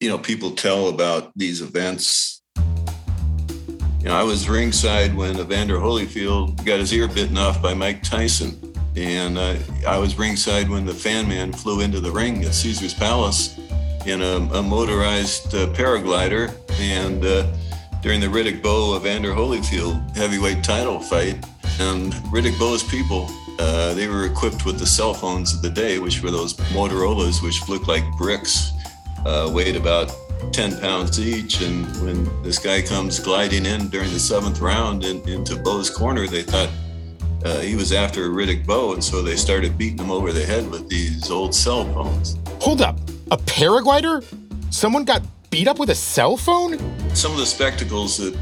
you 0.00 0.08
know 0.08 0.18
people 0.18 0.50
tell 0.50 0.88
about 0.88 1.32
these 1.36 1.62
events. 1.62 2.42
You 2.56 4.12
know, 4.12 4.14
I 4.14 4.22
was 4.22 4.48
ringside 4.48 5.14
when 5.14 5.38
Evander 5.40 5.78
Holyfield 5.78 6.64
got 6.64 6.78
his 6.78 6.92
ear 6.92 7.08
bitten 7.08 7.36
off 7.38 7.60
by 7.60 7.74
Mike 7.74 8.02
Tyson. 8.02 8.72
And 8.94 9.36
uh, 9.36 9.56
I 9.86 9.98
was 9.98 10.16
ringside 10.16 10.70
when 10.70 10.86
the 10.86 10.94
fan 10.94 11.28
man 11.28 11.52
flew 11.52 11.80
into 11.80 12.00
the 12.00 12.10
ring 12.10 12.44
at 12.44 12.54
Caesar's 12.54 12.94
Palace 12.94 13.58
in 14.06 14.22
a, 14.22 14.36
a 14.36 14.62
motorized 14.62 15.54
uh, 15.54 15.66
paraglider. 15.72 16.54
And 16.78 17.24
uh, 17.24 17.52
during 18.00 18.20
the 18.20 18.28
Riddick 18.28 18.62
Bowe 18.62 18.96
Evander 18.96 19.32
Holyfield 19.32 20.16
heavyweight 20.16 20.62
title 20.62 21.00
fight, 21.00 21.44
and 21.80 22.12
Riddick 22.32 22.58
Bowe's 22.58 22.84
people, 22.84 23.28
uh, 23.58 23.92
they 23.94 24.06
were 24.06 24.26
equipped 24.26 24.64
with 24.64 24.78
the 24.78 24.86
cell 24.86 25.14
phones 25.14 25.52
of 25.52 25.62
the 25.62 25.70
day, 25.70 25.98
which 25.98 26.22
were 26.22 26.30
those 26.30 26.54
Motorola's, 26.72 27.42
which 27.42 27.68
looked 27.68 27.88
like 27.88 28.04
bricks, 28.16 28.70
uh, 29.26 29.50
weighed 29.52 29.76
about 29.76 30.14
10 30.52 30.80
pounds 30.80 31.18
each. 31.18 31.60
And 31.60 31.84
when 32.02 32.42
this 32.42 32.58
guy 32.58 32.80
comes 32.82 33.18
gliding 33.18 33.66
in 33.66 33.88
during 33.88 34.12
the 34.12 34.20
seventh 34.20 34.60
round 34.60 35.04
in, 35.04 35.26
into 35.28 35.56
Bowe's 35.56 35.90
corner, 35.90 36.26
they 36.26 36.42
thought, 36.42 36.70
uh, 37.44 37.60
he 37.60 37.76
was 37.76 37.92
after 37.92 38.30
Riddick 38.30 38.66
Bowe, 38.66 38.94
and 38.94 39.04
so 39.04 39.22
they 39.22 39.36
started 39.36 39.76
beating 39.76 39.98
him 39.98 40.10
over 40.10 40.32
the 40.32 40.44
head 40.44 40.68
with 40.70 40.88
these 40.88 41.30
old 41.30 41.54
cell 41.54 41.84
phones. 41.92 42.36
Hold 42.60 42.80
up, 42.82 42.98
a 43.30 43.36
paraglider? 43.36 44.24
Someone 44.70 45.04
got 45.04 45.22
beat 45.50 45.68
up 45.68 45.78
with 45.78 45.90
a 45.90 45.94
cell 45.94 46.36
phone? 46.36 46.78
Some 47.14 47.32
of 47.32 47.38
the 47.38 47.46
spectacles 47.46 48.16
that, 48.16 48.36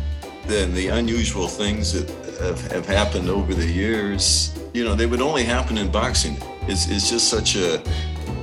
and 0.48 0.74
the 0.74 0.88
unusual 0.88 1.48
things 1.48 1.92
that 1.92 2.08
have, 2.40 2.60
have 2.70 2.86
happened 2.86 3.28
over 3.28 3.52
the 3.52 3.66
years, 3.66 4.58
you 4.72 4.84
know, 4.84 4.94
they 4.94 5.06
would 5.06 5.20
only 5.20 5.44
happen 5.44 5.76
in 5.76 5.90
boxing. 5.90 6.36
It's, 6.62 6.88
it's 6.88 7.10
just 7.10 7.28
such 7.28 7.56
a 7.56 7.82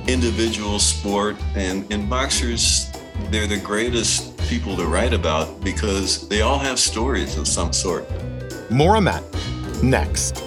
individual 0.06 0.78
sport, 0.78 1.36
and, 1.54 1.90
in 1.92 2.08
boxers, 2.08 2.90
they're 3.30 3.46
the 3.46 3.60
greatest 3.60 4.36
people 4.48 4.76
to 4.76 4.86
write 4.86 5.12
about 5.12 5.60
because 5.62 6.28
they 6.28 6.42
all 6.42 6.58
have 6.58 6.78
stories 6.78 7.38
of 7.38 7.46
some 7.46 7.72
sort. 7.72 8.04
More 8.70 8.96
on 8.96 9.04
that 9.04 9.22
next. 9.82 10.42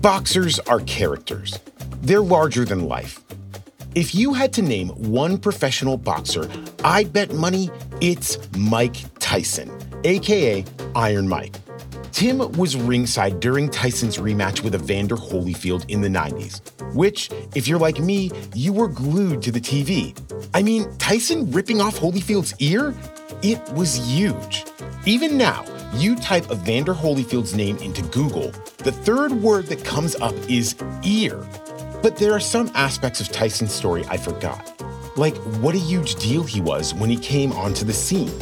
Boxers 0.00 0.58
are 0.60 0.80
characters. 0.80 1.58
They're 2.00 2.20
larger 2.20 2.64
than 2.64 2.88
life. 2.88 3.20
If 3.94 4.14
you 4.14 4.32
had 4.32 4.52
to 4.54 4.62
name 4.62 4.88
one 4.88 5.36
professional 5.36 5.98
boxer, 5.98 6.48
I'd 6.82 7.12
bet 7.12 7.34
money 7.34 7.70
it's 8.00 8.38
Mike 8.56 8.96
Tyson, 9.30 9.70
aka 10.02 10.64
Iron 10.96 11.28
Mike. 11.28 11.54
Tim 12.10 12.38
was 12.54 12.74
ringside 12.74 13.38
during 13.38 13.70
Tyson's 13.70 14.16
rematch 14.16 14.64
with 14.64 14.74
Evander 14.74 15.14
Holyfield 15.14 15.88
in 15.88 16.00
the 16.00 16.08
90s, 16.08 16.60
which, 16.96 17.30
if 17.54 17.68
you're 17.68 17.78
like 17.78 18.00
me, 18.00 18.32
you 18.56 18.72
were 18.72 18.88
glued 18.88 19.40
to 19.42 19.52
the 19.52 19.60
TV. 19.60 20.18
I 20.52 20.64
mean, 20.64 20.92
Tyson 20.98 21.48
ripping 21.52 21.80
off 21.80 21.96
Holyfield's 21.96 22.54
ear? 22.58 22.92
It 23.40 23.60
was 23.72 23.94
huge. 23.94 24.64
Even 25.06 25.38
now, 25.38 25.64
you 25.94 26.16
type 26.16 26.50
Evander 26.50 26.92
Holyfield's 26.92 27.54
name 27.54 27.76
into 27.76 28.02
Google, 28.02 28.50
the 28.78 28.90
third 28.90 29.30
word 29.30 29.66
that 29.66 29.84
comes 29.84 30.16
up 30.16 30.34
is 30.48 30.74
ear. 31.04 31.46
But 32.02 32.16
there 32.16 32.32
are 32.32 32.40
some 32.40 32.68
aspects 32.74 33.20
of 33.20 33.28
Tyson's 33.28 33.72
story 33.72 34.04
I 34.08 34.16
forgot, 34.16 34.82
like 35.16 35.36
what 35.62 35.76
a 35.76 35.78
huge 35.78 36.16
deal 36.16 36.42
he 36.42 36.60
was 36.60 36.94
when 36.94 37.10
he 37.10 37.16
came 37.16 37.52
onto 37.52 37.84
the 37.84 37.92
scene. 37.92 38.32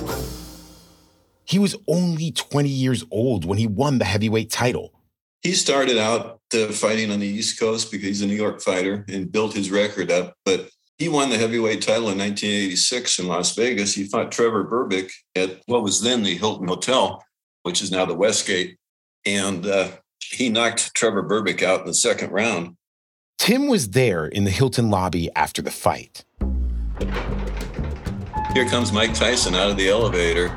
He 1.49 1.59
was 1.59 1.75
only 1.89 2.31
20 2.31 2.69
years 2.69 3.05
old 3.11 3.47
when 3.47 3.57
he 3.57 3.67
won 3.67 3.99
the 3.99 4.05
heavyweight 4.05 4.51
title. 4.51 4.93
He 5.41 5.53
started 5.53 5.97
out 5.97 6.41
uh, 6.53 6.67
fighting 6.67 7.11
on 7.11 7.21
the 7.21 7.27
East 7.27 7.59
Coast 7.59 7.91
because 7.91 8.07
he's 8.07 8.21
a 8.21 8.27
New 8.27 8.35
York 8.35 8.61
fighter 8.61 9.07
and 9.09 9.33
built 9.33 9.55
his 9.55 9.71
record 9.71 10.11
up. 10.11 10.35
But 10.45 10.69
he 10.99 11.09
won 11.09 11.31
the 11.31 11.39
heavyweight 11.39 11.81
title 11.81 12.11
in 12.11 12.19
1986 12.19 13.21
in 13.21 13.29
Las 13.29 13.55
Vegas. 13.55 13.95
He 13.95 14.05
fought 14.05 14.31
Trevor 14.31 14.67
Berbick 14.67 15.11
at 15.35 15.63
what 15.65 15.83
was 15.83 16.03
then 16.03 16.23
the 16.23 16.37
Hilton 16.37 16.69
Hotel, 16.69 17.25
which 17.63 17.81
is 17.81 17.91
now 17.91 18.05
the 18.05 18.15
Westgate. 18.15 18.77
And 19.25 19.65
uh, 19.65 19.89
he 20.21 20.51
knocked 20.51 20.95
Trevor 20.95 21.23
Berbick 21.23 21.63
out 21.63 21.81
in 21.81 21.87
the 21.87 21.95
second 21.95 22.31
round. 22.31 22.77
Tim 23.39 23.69
was 23.69 23.91
there 23.91 24.27
in 24.27 24.45
the 24.45 24.51
Hilton 24.51 24.91
lobby 24.91 25.31
after 25.35 25.63
the 25.63 25.71
fight. 25.71 26.27
Here 28.53 28.69
comes 28.69 28.93
Mike 28.93 29.15
Tyson 29.15 29.55
out 29.55 29.71
of 29.71 29.79
the 29.79 29.89
elevator 29.89 30.55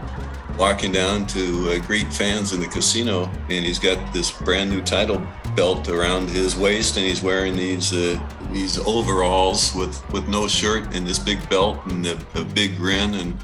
walking 0.58 0.92
down 0.92 1.26
to 1.28 1.72
uh, 1.72 1.80
greet 1.86 2.12
fans 2.14 2.54
in 2.54 2.60
the 2.60 2.68
casino, 2.68 3.30
and 3.50 3.66
he's 3.66 3.80
got 3.80 4.14
this 4.14 4.32
brand 4.32 4.70
new 4.70 4.82
title 4.82 5.22
belt 5.56 5.90
around 5.90 6.30
his 6.30 6.56
waist, 6.56 6.98
and 6.98 7.06
he's 7.06 7.22
wearing 7.22 7.56
these 7.56 7.94
uh, 7.94 8.20
these 8.52 8.78
overalls 8.80 9.74
with 9.76 10.02
with 10.12 10.28
no 10.28 10.48
shirt 10.48 10.84
and 10.96 11.06
this 11.06 11.20
big 11.20 11.48
belt 11.50 11.86
and 11.88 12.06
a, 12.06 12.18
a 12.36 12.44
big 12.44 12.78
grin, 12.78 13.16
and 13.16 13.36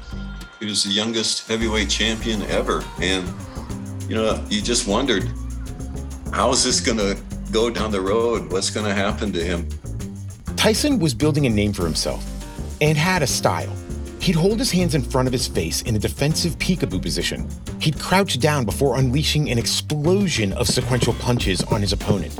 he 0.60 0.66
was 0.66 0.84
the 0.84 0.90
youngest 0.90 1.48
heavyweight 1.48 1.90
champion 1.90 2.42
ever. 2.42 2.84
And 3.00 3.26
you 4.08 4.14
know, 4.14 4.42
you 4.48 4.62
just 4.62 4.88
wondered, 4.88 5.30
how 6.32 6.50
is 6.50 6.64
this 6.64 6.80
going 6.80 6.98
to 6.98 7.18
go 7.52 7.68
down 7.70 7.90
the 7.90 8.00
road? 8.00 8.50
What's 8.50 8.70
going 8.70 8.86
to 8.86 8.94
happen 8.94 9.32
to 9.32 9.44
him? 9.44 9.68
Tyson 10.56 10.98
was 10.98 11.14
building 11.14 11.46
a 11.46 11.50
name 11.50 11.72
for 11.72 11.84
himself 11.84 12.24
and 12.80 12.96
had 12.96 13.22
a 13.22 13.26
style. 13.26 13.72
He'd 14.28 14.36
hold 14.36 14.58
his 14.58 14.70
hands 14.70 14.94
in 14.94 15.00
front 15.00 15.26
of 15.26 15.32
his 15.32 15.48
face 15.48 15.80
in 15.80 15.96
a 15.96 15.98
defensive 15.98 16.58
peekaboo 16.58 17.00
position. 17.00 17.48
He'd 17.80 17.98
crouch 17.98 18.38
down 18.38 18.66
before 18.66 18.98
unleashing 18.98 19.48
an 19.48 19.56
explosion 19.56 20.52
of 20.52 20.68
sequential 20.68 21.14
punches 21.14 21.62
on 21.62 21.80
his 21.80 21.94
opponent. 21.94 22.38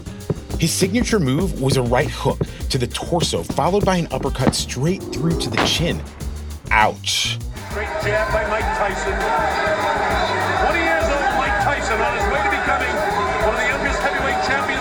His 0.60 0.70
signature 0.70 1.18
move 1.18 1.62
was 1.62 1.78
a 1.78 1.82
right 1.82 2.10
hook 2.10 2.40
to 2.68 2.76
the 2.76 2.88
torso, 2.88 3.42
followed 3.42 3.86
by 3.86 3.96
an 3.96 4.06
uppercut 4.10 4.54
straight 4.54 5.02
through 5.02 5.40
to 5.40 5.48
the 5.48 5.56
chin. 5.64 6.02
Ouch. 6.72 7.38
Great 7.72 7.88
jab 8.04 8.34
by 8.34 8.46
Mike 8.50 8.68
Tyson. 8.76 9.16
20 10.68 10.84
years 10.84 11.04
old 11.08 11.32
Mike 11.40 11.56
Tyson 11.64 11.98
on 12.02 12.12
his 12.20 12.26
way 12.28 12.42
to 12.44 12.50
becoming 12.52 12.94
one 13.48 13.54
of 13.54 13.60
the 13.62 13.66
youngest 13.66 13.98
heavyweight 14.00 14.44
champions 14.44 14.77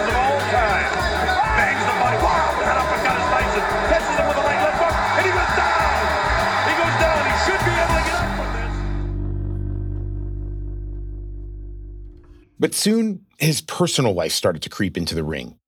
But 12.59 12.73
soon, 12.73 13.25
his 13.37 13.61
personal 13.61 14.13
life 14.13 14.31
started 14.31 14.63
to 14.63 14.69
creep 14.69 14.97
into 14.97 15.13
the 15.13 15.23
ring. 15.23 15.59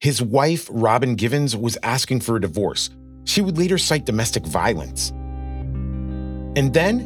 His 0.00 0.20
wife, 0.20 0.68
Robin 0.70 1.14
Givens, 1.14 1.56
was 1.56 1.78
asking 1.82 2.20
for 2.20 2.36
a 2.36 2.40
divorce. 2.40 2.90
She 3.24 3.40
would 3.40 3.56
later 3.56 3.78
cite 3.78 4.04
domestic 4.04 4.44
violence. 4.44 5.10
And 6.56 6.72
then, 6.74 7.00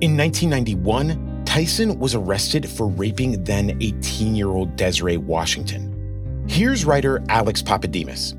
in 0.00 0.16
1991, 0.16 1.44
Tyson 1.44 1.98
was 1.98 2.14
arrested 2.14 2.68
for 2.68 2.88
raping 2.88 3.44
then 3.44 3.78
18 3.80 4.34
year 4.34 4.48
old 4.48 4.74
Desiree 4.76 5.18
Washington. 5.18 6.44
Here's 6.48 6.84
writer 6.84 7.22
Alex 7.28 7.62
Pappademas. 7.62 8.32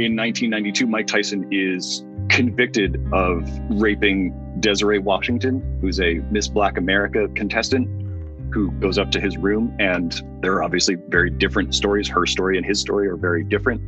In 0.00 0.16
1992, 0.16 0.86
Mike 0.86 1.06
Tyson 1.06 1.46
is 1.52 2.04
convicted 2.28 3.00
of 3.12 3.48
raping 3.70 4.34
Desiree 4.60 4.98
Washington, 4.98 5.78
who's 5.80 6.00
a 6.00 6.14
Miss 6.30 6.48
Black 6.48 6.78
America 6.78 7.28
contestant 7.36 8.03
who 8.54 8.70
goes 8.72 8.96
up 8.98 9.10
to 9.10 9.20
his 9.20 9.36
room. 9.36 9.76
And 9.80 10.14
there 10.40 10.52
are 10.54 10.62
obviously 10.62 10.94
very 11.08 11.28
different 11.28 11.74
stories. 11.74 12.08
Her 12.08 12.24
story 12.24 12.56
and 12.56 12.64
his 12.64 12.80
story 12.80 13.08
are 13.08 13.16
very 13.16 13.42
different. 13.42 13.82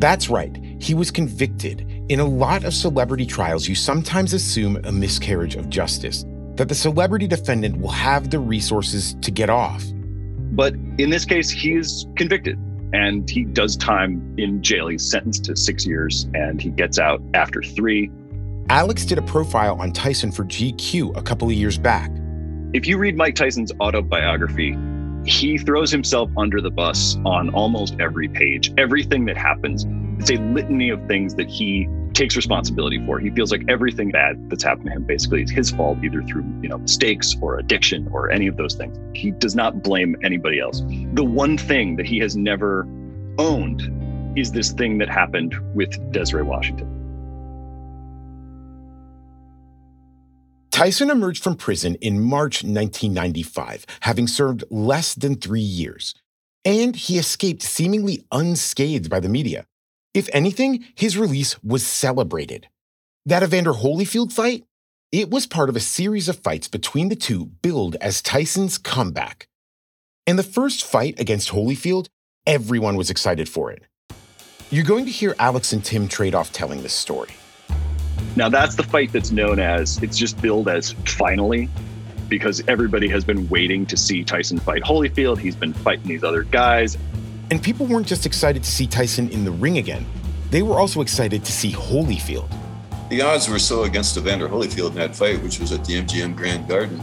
That's 0.00 0.30
right. 0.30 0.56
He 0.80 0.94
was 0.94 1.10
convicted. 1.10 1.80
In 2.08 2.20
a 2.20 2.24
lot 2.24 2.64
of 2.64 2.72
celebrity 2.72 3.26
trials, 3.26 3.68
you 3.68 3.74
sometimes 3.74 4.32
assume 4.32 4.80
a 4.84 4.92
miscarriage 4.92 5.56
of 5.56 5.68
justice, 5.68 6.24
that 6.54 6.68
the 6.68 6.74
celebrity 6.74 7.26
defendant 7.26 7.78
will 7.80 7.90
have 7.90 8.30
the 8.30 8.38
resources 8.38 9.14
to 9.22 9.32
get 9.32 9.50
off. 9.50 9.84
But 10.52 10.74
in 10.98 11.10
this 11.10 11.24
case, 11.24 11.50
he 11.50 11.72
is 11.72 12.06
convicted 12.16 12.56
and 12.92 13.28
he 13.28 13.44
does 13.44 13.76
time 13.76 14.34
in 14.38 14.62
jail. 14.62 14.86
He's 14.86 15.08
sentenced 15.08 15.44
to 15.46 15.56
six 15.56 15.84
years 15.84 16.28
and 16.34 16.62
he 16.62 16.70
gets 16.70 16.98
out 16.98 17.20
after 17.34 17.60
three. 17.62 18.10
Alex 18.70 19.04
did 19.04 19.18
a 19.18 19.22
profile 19.22 19.80
on 19.80 19.92
Tyson 19.92 20.30
for 20.30 20.44
GQ 20.44 21.16
a 21.16 21.22
couple 21.22 21.48
of 21.48 21.54
years 21.54 21.76
back. 21.76 22.10
If 22.74 22.86
you 22.86 22.98
read 22.98 23.16
Mike 23.16 23.34
Tyson's 23.34 23.72
autobiography, 23.80 24.76
he 25.24 25.56
throws 25.56 25.90
himself 25.90 26.30
under 26.36 26.60
the 26.60 26.70
bus 26.70 27.16
on 27.24 27.48
almost 27.54 27.96
every 27.98 28.28
page. 28.28 28.74
Everything 28.76 29.24
that 29.24 29.38
happens, 29.38 29.86
it's 30.20 30.30
a 30.30 30.34
litany 30.34 30.90
of 30.90 31.02
things 31.08 31.34
that 31.36 31.48
he 31.48 31.88
takes 32.12 32.36
responsibility 32.36 33.02
for. 33.06 33.18
He 33.20 33.30
feels 33.30 33.50
like 33.50 33.62
everything 33.68 34.10
bad 34.10 34.50
that's 34.50 34.62
happened 34.62 34.86
to 34.86 34.92
him 34.92 35.04
basically 35.04 35.44
is 35.44 35.50
his 35.50 35.70
fault, 35.70 35.96
either 36.04 36.22
through 36.24 36.44
you 36.60 36.68
know 36.68 36.76
mistakes 36.76 37.34
or 37.40 37.58
addiction 37.58 38.06
or 38.12 38.30
any 38.30 38.46
of 38.46 38.58
those 38.58 38.74
things. 38.74 38.98
He 39.14 39.30
does 39.30 39.54
not 39.54 39.82
blame 39.82 40.14
anybody 40.22 40.60
else. 40.60 40.82
The 41.14 41.24
one 41.24 41.56
thing 41.56 41.96
that 41.96 42.04
he 42.04 42.18
has 42.18 42.36
never 42.36 42.86
owned 43.38 44.38
is 44.38 44.52
this 44.52 44.72
thing 44.72 44.98
that 44.98 45.08
happened 45.08 45.54
with 45.74 46.12
Desiree 46.12 46.42
Washington. 46.42 46.97
Tyson 50.78 51.10
emerged 51.10 51.42
from 51.42 51.56
prison 51.56 51.96
in 51.96 52.20
March 52.20 52.62
1995, 52.62 53.84
having 54.02 54.28
served 54.28 54.62
less 54.70 55.12
than 55.12 55.34
three 55.34 55.60
years. 55.60 56.14
And 56.64 56.94
he 56.94 57.18
escaped 57.18 57.62
seemingly 57.62 58.24
unscathed 58.30 59.10
by 59.10 59.18
the 59.18 59.28
media. 59.28 59.66
If 60.14 60.28
anything, 60.32 60.84
his 60.94 61.18
release 61.18 61.60
was 61.64 61.84
celebrated. 61.84 62.68
That 63.26 63.42
Evander 63.42 63.72
Holyfield 63.72 64.32
fight? 64.32 64.66
It 65.10 65.30
was 65.30 65.48
part 65.48 65.68
of 65.68 65.74
a 65.74 65.80
series 65.80 66.28
of 66.28 66.38
fights 66.38 66.68
between 66.68 67.08
the 67.08 67.16
two 67.16 67.46
billed 67.46 67.96
as 68.00 68.22
Tyson's 68.22 68.78
comeback. 68.78 69.48
And 70.28 70.38
the 70.38 70.44
first 70.44 70.84
fight 70.84 71.18
against 71.18 71.48
Holyfield, 71.48 72.06
everyone 72.46 72.94
was 72.94 73.10
excited 73.10 73.48
for 73.48 73.72
it. 73.72 73.82
You're 74.70 74.84
going 74.84 75.06
to 75.06 75.10
hear 75.10 75.34
Alex 75.40 75.72
and 75.72 75.84
Tim 75.84 76.06
trade 76.06 76.36
off 76.36 76.52
telling 76.52 76.84
this 76.84 76.94
story. 76.94 77.30
Now 78.36 78.48
that's 78.48 78.76
the 78.76 78.82
fight 78.82 79.12
that's 79.12 79.30
known 79.30 79.58
as 79.58 80.02
it's 80.02 80.16
just 80.16 80.40
billed 80.40 80.68
as 80.68 80.92
finally 81.04 81.68
because 82.28 82.62
everybody 82.68 83.08
has 83.08 83.24
been 83.24 83.48
waiting 83.48 83.86
to 83.86 83.96
see 83.96 84.22
Tyson 84.22 84.58
fight 84.58 84.82
Holyfield. 84.82 85.38
He's 85.38 85.56
been 85.56 85.72
fighting 85.72 86.06
these 86.06 86.22
other 86.22 86.42
guys. 86.42 86.98
And 87.50 87.62
people 87.62 87.86
weren't 87.86 88.06
just 88.06 88.26
excited 88.26 88.62
to 88.62 88.70
see 88.70 88.86
Tyson 88.86 89.30
in 89.30 89.44
the 89.44 89.50
ring 89.50 89.78
again, 89.78 90.04
they 90.50 90.62
were 90.62 90.78
also 90.78 91.00
excited 91.00 91.44
to 91.44 91.52
see 91.52 91.72
Holyfield. 91.72 92.50
The 93.10 93.22
odds 93.22 93.48
were 93.48 93.58
so 93.58 93.84
against 93.84 94.16
Evander 94.16 94.48
Holyfield 94.48 94.90
in 94.90 94.96
that 94.96 95.16
fight, 95.16 95.42
which 95.42 95.60
was 95.60 95.72
at 95.72 95.84
the 95.84 95.94
MGM 95.94 96.36
Grand 96.36 96.68
Garden, 96.68 97.02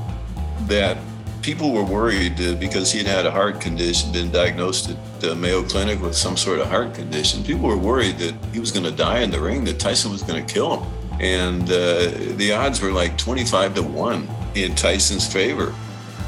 that 0.67 0.97
people 1.41 1.71
were 1.71 1.83
worried 1.83 2.39
uh, 2.41 2.55
because 2.55 2.91
he 2.91 2.99
had 2.99 3.07
had 3.07 3.25
a 3.25 3.31
heart 3.31 3.61
condition, 3.61 4.11
been 4.11 4.31
diagnosed 4.31 4.89
at 4.89 5.21
the 5.21 5.35
Mayo 5.35 5.63
Clinic 5.63 6.01
with 6.01 6.15
some 6.15 6.37
sort 6.37 6.59
of 6.59 6.67
heart 6.67 6.93
condition. 6.93 7.43
People 7.43 7.67
were 7.67 7.77
worried 7.77 8.17
that 8.17 8.35
he 8.51 8.59
was 8.59 8.71
going 8.71 8.83
to 8.85 8.91
die 8.91 9.19
in 9.19 9.31
the 9.31 9.39
ring, 9.39 9.63
that 9.65 9.79
Tyson 9.79 10.11
was 10.11 10.23
going 10.23 10.43
to 10.43 10.53
kill 10.53 10.77
him. 10.77 10.91
And 11.19 11.63
uh, 11.63 12.11
the 12.35 12.51
odds 12.53 12.81
were 12.81 12.91
like 12.91 13.17
25 13.17 13.75
to 13.75 13.83
1 13.83 14.29
in 14.55 14.75
Tyson's 14.75 15.31
favor. 15.31 15.73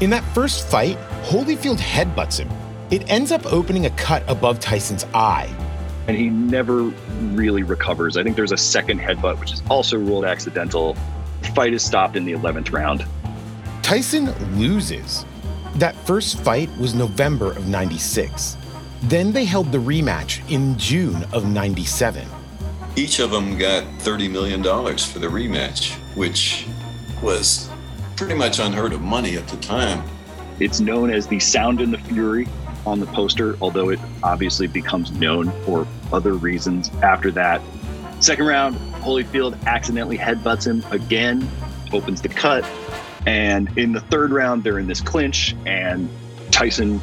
In 0.00 0.10
that 0.10 0.24
first 0.34 0.68
fight, 0.68 0.96
Holyfield 1.24 1.78
headbutts 1.78 2.38
him. 2.38 2.48
It 2.90 3.08
ends 3.10 3.32
up 3.32 3.44
opening 3.52 3.86
a 3.86 3.90
cut 3.90 4.22
above 4.28 4.60
Tyson's 4.60 5.04
eye. 5.12 5.54
And 6.06 6.16
he 6.16 6.30
never 6.30 6.84
really 7.34 7.62
recovers. 7.62 8.16
I 8.16 8.22
think 8.22 8.34
there's 8.34 8.52
a 8.52 8.56
second 8.56 9.00
headbutt, 9.00 9.38
which 9.40 9.52
is 9.52 9.62
also 9.68 9.98
ruled 9.98 10.24
accidental. 10.24 10.96
The 11.42 11.48
fight 11.48 11.74
is 11.74 11.84
stopped 11.84 12.16
in 12.16 12.24
the 12.24 12.32
11th 12.32 12.72
round. 12.72 13.04
Tyson 13.82 14.32
loses. 14.58 15.26
That 15.74 15.94
first 16.06 16.40
fight 16.40 16.70
was 16.78 16.94
November 16.94 17.52
of 17.52 17.68
96. 17.68 18.56
Then 19.02 19.32
they 19.32 19.44
held 19.44 19.70
the 19.70 19.78
rematch 19.78 20.48
in 20.50 20.76
June 20.78 21.24
of 21.32 21.46
97. 21.46 22.26
Each 22.96 23.20
of 23.20 23.30
them 23.30 23.56
got 23.56 23.84
$30 24.00 24.30
million 24.30 24.62
for 24.62 25.18
the 25.18 25.28
rematch, 25.28 25.94
which 26.16 26.66
was 27.22 27.70
pretty 28.16 28.34
much 28.34 28.58
unheard 28.58 28.92
of 28.92 29.00
money 29.00 29.36
at 29.36 29.46
the 29.48 29.56
time. 29.58 30.02
It's 30.60 30.80
known 30.80 31.10
as 31.10 31.26
the 31.26 31.38
Sound 31.38 31.80
and 31.80 31.92
the 31.92 31.98
Fury 31.98 32.48
on 32.84 32.98
the 32.98 33.06
poster, 33.06 33.56
although 33.60 33.90
it 33.90 34.00
obviously 34.22 34.66
becomes 34.66 35.12
known 35.12 35.50
for 35.64 35.86
other 36.12 36.34
reasons 36.34 36.90
after 37.02 37.30
that. 37.32 37.62
Second 38.20 38.46
round, 38.46 38.76
Holyfield 39.02 39.64
accidentally 39.66 40.18
headbutts 40.18 40.66
him 40.66 40.84
again, 40.90 41.48
opens 41.92 42.20
the 42.20 42.28
cut. 42.28 42.64
And 43.26 43.76
in 43.78 43.92
the 43.92 44.00
third 44.00 44.32
round, 44.32 44.64
they're 44.64 44.78
in 44.78 44.88
this 44.88 45.00
clinch, 45.00 45.54
and 45.66 46.08
Tyson 46.50 47.00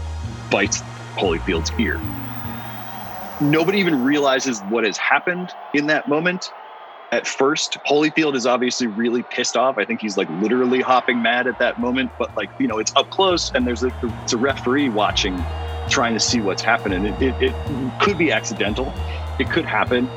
bites 0.51 0.81
Holyfield's 1.15 1.71
ear. 1.79 2.01
Nobody 3.41 3.79
even 3.79 4.03
realizes 4.03 4.61
what 4.69 4.85
has 4.85 4.97
happened 4.97 5.51
in 5.73 5.87
that 5.87 6.07
moment. 6.07 6.51
At 7.11 7.27
first, 7.27 7.77
Holyfield 7.85 8.35
is 8.35 8.45
obviously 8.45 8.87
really 8.87 9.23
pissed 9.23 9.57
off. 9.57 9.77
I 9.77 9.85
think 9.85 10.01
he's 10.01 10.17
like 10.17 10.29
literally 10.41 10.81
hopping 10.81 11.21
mad 11.21 11.45
at 11.45 11.59
that 11.59 11.79
moment. 11.79 12.11
But 12.17 12.35
like 12.35 12.49
you 12.59 12.67
know, 12.67 12.79
it's 12.79 12.95
up 12.95 13.09
close, 13.09 13.51
and 13.53 13.67
there's 13.67 13.83
a 13.83 13.91
it's 14.23 14.33
a 14.33 14.37
referee 14.37 14.89
watching, 14.89 15.41
trying 15.89 16.13
to 16.13 16.19
see 16.19 16.39
what's 16.39 16.61
happening. 16.61 17.05
It, 17.05 17.21
it, 17.21 17.35
it 17.41 17.99
could 18.01 18.17
be 18.17 18.31
accidental. 18.31 18.91
It 19.37 19.49
could 19.49 19.65
happen. 19.65 20.09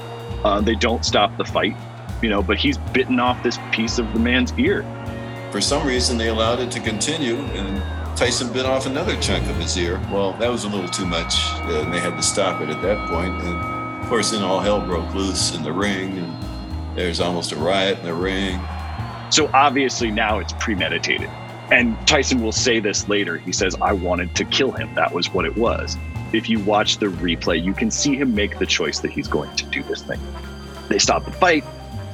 Uh, 0.45 0.61
they 0.61 0.77
don't 0.77 1.05
stop 1.05 1.37
the 1.37 1.45
fight, 1.45 1.77
you 2.23 2.31
know. 2.31 2.43
But 2.43 2.57
he's 2.57 2.79
bitten 2.79 3.19
off 3.19 3.43
this 3.43 3.59
piece 3.73 3.99
of 3.99 4.13
the 4.13 4.21
man's 4.21 4.53
ear. 4.59 4.85
For 5.51 5.61
some 5.61 5.87
reason, 5.87 6.19
they 6.19 6.29
allowed 6.29 6.61
it 6.61 6.71
to 6.73 6.81
continue, 6.81 7.37
and 7.37 7.83
Tyson 8.19 8.53
bit 8.53 8.67
off 8.67 8.85
another 8.85 9.15
chunk 9.21 9.47
of 9.49 9.55
his 9.59 9.79
ear. 9.79 10.01
Well, 10.11 10.33
that 10.39 10.51
was 10.51 10.65
a 10.65 10.69
little 10.69 10.89
too 10.89 11.07
much, 11.07 11.37
uh, 11.53 11.83
and 11.85 11.95
they 11.95 12.01
had 12.01 12.17
to 12.17 12.23
stop 12.23 12.61
it 12.61 12.69
at 12.69 12.83
that 12.83 13.09
point. 13.09 13.33
And 13.45 14.03
of 14.03 14.09
course, 14.09 14.33
then 14.33 14.43
all 14.43 14.59
hell 14.59 14.81
broke 14.81 15.15
loose 15.15 15.55
in 15.55 15.63
the 15.63 15.73
ring, 15.73 16.19
and 16.19 16.99
there's 16.99 17.21
almost 17.21 17.53
a 17.53 17.57
riot 17.57 17.97
in 18.01 18.05
the 18.07 18.15
ring. 18.15 18.61
So 19.31 19.49
obviously 19.55 20.11
now 20.11 20.41
it's 20.41 20.53
premeditated. 20.55 21.31
And 21.71 21.97
Tyson 22.09 22.43
will 22.43 22.51
say 22.51 22.81
this 22.81 23.09
later. 23.09 23.39
He 23.39 23.53
says, 23.53 23.77
I 23.81 23.93
wanted 23.93 24.35
to 24.35 24.45
kill 24.47 24.73
him. 24.73 24.93
That 24.97 25.15
was 25.15 25.33
what 25.33 25.45
it 25.45 25.57
was. 25.57 25.97
If 26.33 26.51
you 26.51 26.59
watch 26.59 26.99
the 26.99 27.07
replay, 27.07 27.65
you 27.65 27.73
can 27.73 27.89
see 27.89 28.17
him 28.17 28.35
make 28.35 28.59
the 28.59 28.67
choice 28.67 28.99
that 28.99 29.13
he's 29.13 29.29
going 29.29 29.55
to 29.55 29.65
do 29.67 29.85
this 29.85 30.03
thing. 30.03 30.19
They 30.89 30.99
stop 30.99 31.25
the 31.25 31.31
fight. 31.31 31.65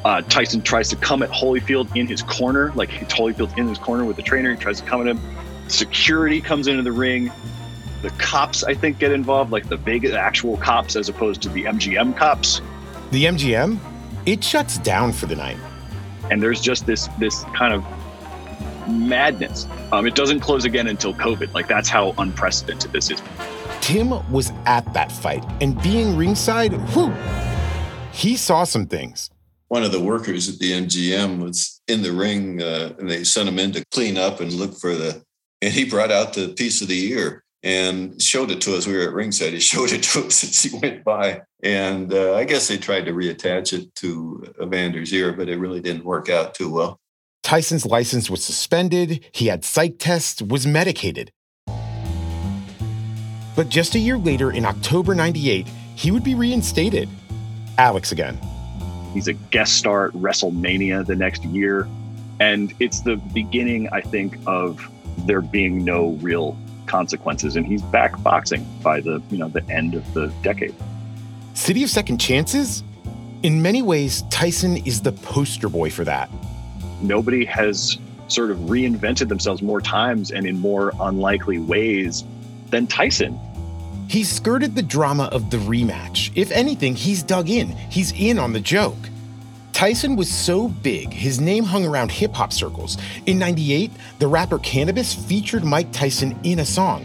Uh, 0.04 0.20
Tyson 0.20 0.60
tries 0.60 0.90
to 0.90 0.96
come 0.96 1.22
at 1.22 1.30
Holyfield 1.30 1.96
in 1.96 2.06
his 2.06 2.20
corner, 2.20 2.72
like 2.74 2.90
Holyfield's 2.90 3.56
in 3.56 3.68
his 3.68 3.78
corner 3.78 4.04
with 4.04 4.16
the 4.16 4.22
trainer. 4.22 4.50
He 4.50 4.58
tries 4.58 4.82
to 4.82 4.86
come 4.86 5.00
at 5.00 5.06
him. 5.06 5.18
Security 5.68 6.40
comes 6.40 6.66
into 6.66 6.82
the 6.82 6.92
ring. 6.92 7.30
The 8.02 8.10
cops, 8.10 8.64
I 8.64 8.74
think, 8.74 8.98
get 8.98 9.12
involved, 9.12 9.50
like 9.50 9.68
the 9.68 9.76
big 9.76 10.04
actual 10.04 10.56
cops 10.58 10.94
as 10.96 11.08
opposed 11.08 11.42
to 11.42 11.48
the 11.48 11.64
MGM 11.64 12.16
cops. 12.16 12.60
The 13.10 13.24
MGM, 13.24 13.78
it 14.26 14.42
shuts 14.42 14.78
down 14.78 15.12
for 15.12 15.26
the 15.26 15.36
night. 15.36 15.56
And 16.30 16.42
there's 16.42 16.60
just 16.60 16.86
this 16.86 17.08
this 17.18 17.44
kind 17.54 17.72
of 17.74 17.84
madness. 18.88 19.66
Um, 19.92 20.06
it 20.06 20.14
doesn't 20.14 20.40
close 20.40 20.64
again 20.64 20.86
until 20.88 21.14
COVID. 21.14 21.54
Like 21.54 21.68
that's 21.68 21.88
how 21.88 22.14
unprecedented 22.18 22.92
this 22.92 23.10
is. 23.10 23.22
Tim 23.80 24.10
was 24.32 24.52
at 24.66 24.92
that 24.94 25.12
fight, 25.12 25.44
and 25.60 25.80
being 25.82 26.16
ringside, 26.16 26.72
whew, 26.94 27.12
he 28.12 28.36
saw 28.36 28.64
some 28.64 28.86
things. 28.86 29.30
One 29.68 29.82
of 29.82 29.92
the 29.92 30.00
workers 30.00 30.48
at 30.48 30.58
the 30.58 30.72
MGM 30.72 31.42
was 31.42 31.82
in 31.88 32.02
the 32.02 32.12
ring, 32.12 32.62
uh, 32.62 32.94
and 32.98 33.10
they 33.10 33.24
sent 33.24 33.48
him 33.48 33.58
in 33.58 33.72
to 33.72 33.84
clean 33.90 34.16
up 34.16 34.40
and 34.40 34.52
look 34.52 34.78
for 34.78 34.94
the. 34.94 35.22
And 35.62 35.72
he 35.72 35.84
brought 35.84 36.10
out 36.10 36.34
the 36.34 36.48
piece 36.48 36.82
of 36.82 36.88
the 36.88 37.10
ear 37.10 37.44
and 37.62 38.20
showed 38.20 38.50
it 38.50 38.60
to 38.62 38.76
us. 38.76 38.86
We 38.86 38.94
were 38.94 39.04
at 39.04 39.12
ringside. 39.12 39.52
He 39.52 39.60
showed 39.72 39.92
it 39.92 40.02
to 40.04 40.26
us 40.26 40.44
as 40.44 40.62
he 40.62 40.78
went 40.78 41.02
by, 41.02 41.42
and 41.62 42.12
uh, 42.12 42.34
I 42.34 42.44
guess 42.44 42.68
they 42.68 42.76
tried 42.76 43.06
to 43.06 43.12
reattach 43.12 43.72
it 43.72 43.94
to 43.96 44.54
Evander's 44.60 45.12
ear, 45.12 45.32
but 45.32 45.48
it 45.48 45.56
really 45.56 45.80
didn't 45.80 46.04
work 46.04 46.28
out 46.28 46.54
too 46.54 46.70
well. 46.70 47.00
Tyson's 47.42 47.84
license 47.84 48.30
was 48.30 48.42
suspended. 48.42 49.24
He 49.32 49.48
had 49.48 49.64
psych 49.64 49.96
tests, 49.98 50.40
was 50.40 50.66
medicated. 50.66 51.30
But 53.56 53.68
just 53.68 53.94
a 53.94 53.98
year 53.98 54.18
later, 54.18 54.50
in 54.50 54.64
October 54.64 55.14
98, 55.14 55.68
he 55.94 56.10
would 56.10 56.24
be 56.24 56.34
reinstated. 56.34 57.08
Alex 57.78 58.12
again. 58.12 58.38
He's 59.12 59.28
a 59.28 59.32
guest 59.32 59.76
star 59.76 60.06
at 60.06 60.12
WrestleMania 60.14 61.06
the 61.06 61.14
next 61.14 61.44
year. 61.44 61.86
And 62.40 62.74
it's 62.80 63.02
the 63.02 63.16
beginning, 63.32 63.88
I 63.92 64.00
think, 64.00 64.38
of 64.46 64.90
there 65.18 65.40
being 65.40 65.84
no 65.84 66.10
real 66.20 66.56
consequences. 66.86 67.56
And 67.56 67.66
he's 67.66 67.82
back 67.82 68.20
boxing 68.22 68.66
by 68.82 69.00
the, 69.00 69.22
you 69.30 69.38
know, 69.38 69.48
the 69.48 69.64
end 69.70 69.94
of 69.94 70.14
the 70.14 70.32
decade. 70.42 70.74
City 71.54 71.82
of 71.82 71.90
Second 71.90 72.18
Chances? 72.18 72.82
In 73.42 73.60
many 73.62 73.82
ways, 73.82 74.22
Tyson 74.30 74.78
is 74.78 75.02
the 75.02 75.12
poster 75.12 75.68
boy 75.68 75.90
for 75.90 76.04
that. 76.04 76.30
Nobody 77.00 77.44
has 77.44 77.98
sort 78.28 78.50
of 78.50 78.58
reinvented 78.58 79.28
themselves 79.28 79.62
more 79.62 79.80
times 79.80 80.30
and 80.30 80.46
in 80.46 80.58
more 80.58 80.92
unlikely 81.00 81.58
ways 81.58 82.24
than 82.70 82.86
Tyson. 82.86 83.38
He 84.08 84.24
skirted 84.24 84.74
the 84.74 84.82
drama 84.82 85.24
of 85.24 85.50
the 85.50 85.58
rematch. 85.58 86.30
If 86.34 86.50
anything, 86.50 86.94
he's 86.94 87.22
dug 87.22 87.48
in. 87.50 87.68
He's 87.68 88.12
in 88.12 88.38
on 88.38 88.52
the 88.52 88.60
joke. 88.60 88.96
Tyson 89.84 90.16
was 90.16 90.30
so 90.30 90.68
big, 90.68 91.12
his 91.12 91.42
name 91.42 91.62
hung 91.62 91.84
around 91.84 92.10
hip 92.10 92.32
hop 92.32 92.54
circles. 92.54 92.96
In 93.26 93.38
98, 93.38 93.90
the 94.18 94.26
rapper 94.26 94.58
Canibus 94.58 95.14
featured 95.14 95.62
Mike 95.62 95.92
Tyson 95.92 96.34
in 96.42 96.60
a 96.60 96.64
song. 96.64 97.04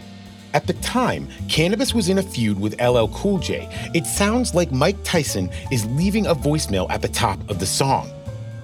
At 0.54 0.66
the 0.66 0.72
time, 0.72 1.28
Canibus 1.46 1.92
was 1.92 2.08
in 2.08 2.16
a 2.16 2.22
feud 2.22 2.58
with 2.58 2.80
LL 2.80 3.08
Cool 3.08 3.36
J. 3.36 3.68
It 3.92 4.06
sounds 4.06 4.54
like 4.54 4.72
Mike 4.72 4.96
Tyson 5.04 5.50
is 5.70 5.84
leaving 5.88 6.24
a 6.24 6.34
voicemail 6.34 6.88
at 6.88 7.02
the 7.02 7.08
top 7.08 7.38
of 7.50 7.58
the 7.58 7.66
song. 7.66 8.10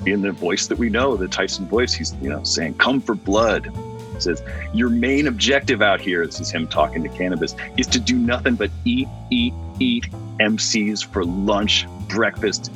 In 0.06 0.22
the 0.22 0.32
voice 0.32 0.66
that 0.68 0.78
we 0.78 0.88
know, 0.88 1.14
the 1.18 1.28
Tyson 1.28 1.66
voice, 1.68 1.92
he's 1.92 2.14
you 2.22 2.30
know 2.30 2.42
saying, 2.42 2.78
"Come 2.78 3.02
for 3.02 3.14
blood." 3.14 3.70
He 4.14 4.20
says, 4.20 4.42
"Your 4.72 4.88
main 4.88 5.26
objective 5.26 5.82
out 5.82 6.00
here," 6.00 6.24
this 6.24 6.40
is 6.40 6.50
him 6.50 6.68
talking 6.68 7.02
to 7.02 7.10
Canibus, 7.10 7.54
"is 7.76 7.86
to 7.88 8.00
do 8.00 8.16
nothing 8.16 8.54
but 8.54 8.70
eat, 8.86 9.08
eat, 9.28 9.52
eat 9.78 10.06
MCs 10.40 11.04
for 11.04 11.22
lunch, 11.22 11.86
breakfast, 12.08 12.70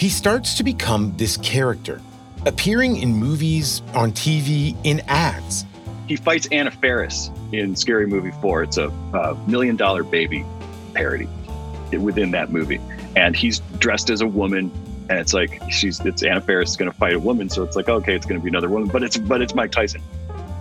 he 0.00 0.08
starts 0.08 0.54
to 0.54 0.64
become 0.64 1.14
this 1.18 1.36
character, 1.36 2.00
appearing 2.46 2.96
in 2.96 3.14
movies, 3.14 3.82
on 3.94 4.12
TV, 4.12 4.74
in 4.82 5.02
ads. 5.08 5.66
He 6.08 6.16
fights 6.16 6.48
Anna 6.50 6.70
Faris 6.70 7.30
in 7.52 7.76
Scary 7.76 8.06
Movie 8.06 8.30
4. 8.40 8.62
It's 8.62 8.78
a, 8.78 8.88
million 9.46 9.76
dollar 9.76 10.02
baby 10.02 10.46
parody 10.94 11.28
within 11.92 12.30
that 12.30 12.50
movie. 12.50 12.80
And 13.14 13.36
he's 13.36 13.58
dressed 13.78 14.08
as 14.08 14.22
a 14.22 14.26
woman 14.26 14.72
and 15.10 15.18
it's 15.18 15.34
like 15.34 15.60
she's 15.68 16.00
it's 16.00 16.22
Anna 16.22 16.40
Faris 16.40 16.70
is 16.70 16.76
to 16.90 16.96
fight 16.96 17.14
a 17.14 17.18
woman, 17.18 17.50
so 17.50 17.64
it's 17.64 17.74
like 17.74 17.88
okay, 17.88 18.14
it's 18.14 18.24
to 18.38 18.42
be 18.42 18.48
another 18.48 18.68
woman, 18.68 18.88
but 18.88 19.02
it's 19.02 19.18
but 19.18 19.42
it's 19.42 19.56
Mike 19.56 19.72
Tyson, 19.72 20.00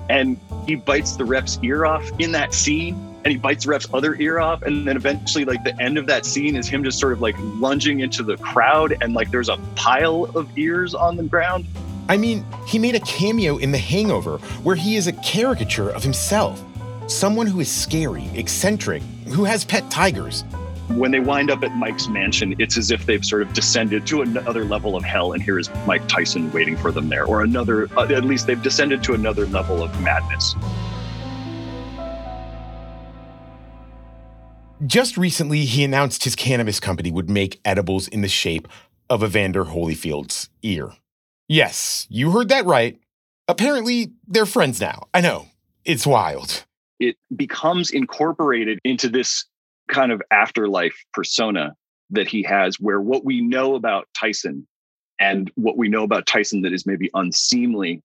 and 0.09 0.39
he 0.65 0.73
bites 0.73 1.17
the 1.17 1.23
rep's 1.23 1.59
ear 1.61 1.85
off 1.85 2.09
in 2.17 2.31
that 2.31 2.51
scene, 2.51 3.15
and 3.23 3.31
he 3.31 3.37
bites 3.37 3.65
the 3.65 3.69
ref's 3.69 3.87
other 3.93 4.15
ear 4.15 4.39
off 4.39 4.61
and 4.61 4.87
then 4.87 4.95
eventually 4.95 5.45
like 5.45 5.63
the 5.63 5.79
end 5.81 5.97
of 5.97 6.05
that 6.05 6.25
scene 6.25 6.55
is 6.55 6.67
him 6.67 6.83
just 6.83 6.99
sort 6.99 7.13
of 7.13 7.21
like 7.21 7.35
lunging 7.39 7.99
into 7.99 8.23
the 8.23 8.37
crowd 8.37 8.95
and 9.01 9.13
like 9.13 9.29
there's 9.31 9.49
a 9.49 9.57
pile 9.75 10.25
of 10.35 10.49
ears 10.57 10.93
on 10.93 11.17
the 11.17 11.23
ground 11.23 11.65
i 12.07 12.17
mean 12.17 12.45
he 12.65 12.79
made 12.79 12.95
a 12.95 12.99
cameo 13.01 13.57
in 13.57 13.71
the 13.71 13.77
hangover 13.77 14.37
where 14.63 14.75
he 14.75 14.95
is 14.95 15.07
a 15.07 15.13
caricature 15.13 15.89
of 15.89 16.03
himself 16.03 16.63
someone 17.07 17.47
who 17.47 17.59
is 17.59 17.69
scary 17.69 18.25
eccentric 18.35 19.01
who 19.27 19.43
has 19.43 19.65
pet 19.65 19.89
tigers 19.91 20.43
when 20.89 21.11
they 21.11 21.19
wind 21.19 21.51
up 21.51 21.63
at 21.63 21.75
Mike's 21.75 22.07
mansion, 22.07 22.55
it's 22.57 22.75
as 22.75 22.89
if 22.89 23.05
they've 23.05 23.23
sort 23.23 23.43
of 23.43 23.53
descended 23.53 24.07
to 24.07 24.23
another 24.23 24.65
level 24.65 24.95
of 24.95 25.03
hell, 25.03 25.33
and 25.33 25.43
here 25.43 25.59
is 25.59 25.69
Mike 25.85 26.07
Tyson 26.07 26.51
waiting 26.51 26.75
for 26.75 26.91
them 26.91 27.09
there, 27.09 27.25
or 27.25 27.43
another, 27.43 27.87
uh, 27.95 28.05
at 28.05 28.25
least 28.25 28.47
they've 28.47 28.61
descended 28.61 29.03
to 29.03 29.13
another 29.13 29.45
level 29.47 29.83
of 29.83 30.01
madness. 30.01 30.55
Just 34.85 35.17
recently, 35.17 35.65
he 35.65 35.83
announced 35.83 36.23
his 36.23 36.35
cannabis 36.35 36.79
company 36.79 37.11
would 37.11 37.29
make 37.29 37.59
edibles 37.65 38.07
in 38.07 38.21
the 38.21 38.29
shape 38.29 38.67
of 39.09 39.23
Evander 39.23 39.65
Holyfield's 39.65 40.49
ear. 40.61 40.93
Yes, 41.49 42.07
you 42.09 42.31
heard 42.31 42.47
that 42.49 42.65
right. 42.65 42.97
Apparently, 43.49 44.13
they're 44.27 44.45
friends 44.45 44.79
now. 44.79 45.07
I 45.13 45.19
know. 45.19 45.47
It's 45.83 46.07
wild. 46.07 46.65
It 46.99 47.17
becomes 47.35 47.91
incorporated 47.91 48.79
into 48.85 49.09
this 49.09 49.45
kind 49.89 50.13
of 50.13 50.21
afterlife 50.31 51.03
persona 51.13 51.75
that 52.11 52.27
he 52.27 52.43
has, 52.43 52.79
where 52.79 53.01
what 53.01 53.25
we 53.25 53.41
know 53.41 53.75
about 53.75 54.07
Tyson 54.17 54.65
and 55.19 55.51
what 55.55 55.77
we 55.77 55.89
know 55.89 56.03
about 56.03 56.25
Tyson 56.25 56.61
that 56.61 56.71
is 56.71 56.85
maybe 56.85 57.09
unseemly 57.13 58.01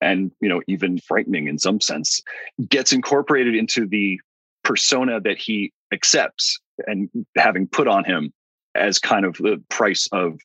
and 0.00 0.32
you 0.40 0.48
know 0.48 0.60
even 0.66 0.98
frightening 0.98 1.46
in 1.46 1.58
some 1.58 1.80
sense 1.80 2.20
gets 2.68 2.92
incorporated 2.92 3.54
into 3.54 3.86
the 3.86 4.20
persona 4.64 5.20
that 5.20 5.38
he 5.38 5.72
accepts 5.92 6.58
and 6.86 7.08
having 7.36 7.68
put 7.68 7.86
on 7.86 8.04
him 8.04 8.32
as 8.74 8.98
kind 8.98 9.24
of 9.24 9.36
the 9.36 9.62
price 9.68 10.08
of 10.10 10.40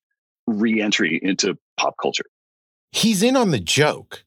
re-entry 0.45 1.19
into 1.23 1.57
pop 1.77 1.95
culture. 2.01 2.25
He's 2.91 3.23
in 3.23 3.35
on 3.35 3.51
the 3.51 3.59
joke, 3.59 4.23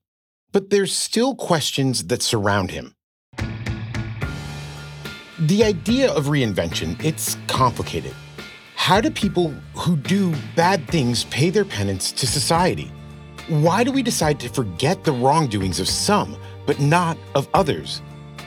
but 0.52 0.70
there's 0.70 0.92
still 0.92 1.34
questions 1.34 2.04
that 2.04 2.22
surround 2.22 2.70
him. 2.70 2.94
The 5.38 5.64
idea 5.64 6.12
of 6.12 6.26
reinvention, 6.26 7.02
it's 7.04 7.36
complicated. 7.48 8.14
How 8.76 9.00
do 9.00 9.10
people 9.10 9.54
who 9.74 9.96
do 9.96 10.34
bad 10.56 10.86
things 10.88 11.24
pay 11.24 11.50
their 11.50 11.64
penance 11.64 12.12
to 12.12 12.26
society? 12.26 12.92
Why 13.48 13.82
do 13.82 13.90
we 13.90 14.02
decide 14.02 14.38
to 14.40 14.48
forget 14.48 15.02
the 15.04 15.12
wrongdoings 15.12 15.80
of 15.80 15.88
some, 15.88 16.36
but 16.66 16.78
not 16.80 17.16
of 17.34 17.48
others? 17.54 18.02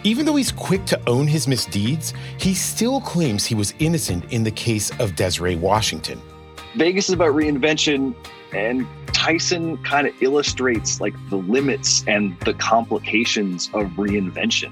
Even 0.05 0.23
though 0.23 0.35
he's 0.35 0.51
quick 0.51 0.85
to 0.85 1.01
own 1.09 1.27
his 1.27 1.47
misdeeds, 1.47 2.13
he 2.37 2.53
still 2.53 3.01
claims 3.01 3.43
he 3.43 3.55
was 3.55 3.73
innocent 3.79 4.31
in 4.31 4.43
the 4.43 4.51
case 4.51 4.91
of 4.99 5.15
Desiree 5.15 5.55
Washington. 5.55 6.21
Vegas 6.75 7.09
is 7.09 7.13
about 7.13 7.33
reinvention, 7.33 8.13
and 8.53 8.85
Tyson 9.07 9.77
kind 9.83 10.05
of 10.05 10.13
illustrates 10.21 11.01
like 11.01 11.15
the 11.31 11.37
limits 11.37 12.03
and 12.07 12.39
the 12.41 12.53
complications 12.53 13.71
of 13.73 13.87
reinvention. 13.93 14.71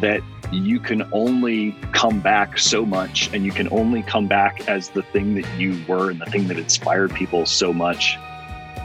That 0.00 0.22
you 0.50 0.80
can 0.80 1.08
only 1.12 1.78
come 1.92 2.18
back 2.18 2.58
so 2.58 2.84
much, 2.84 3.32
and 3.32 3.44
you 3.44 3.52
can 3.52 3.68
only 3.70 4.02
come 4.02 4.26
back 4.26 4.68
as 4.68 4.88
the 4.88 5.02
thing 5.02 5.36
that 5.36 5.46
you 5.56 5.80
were 5.86 6.10
and 6.10 6.20
the 6.20 6.26
thing 6.26 6.48
that 6.48 6.58
inspired 6.58 7.14
people 7.14 7.46
so 7.46 7.72
much. 7.72 8.16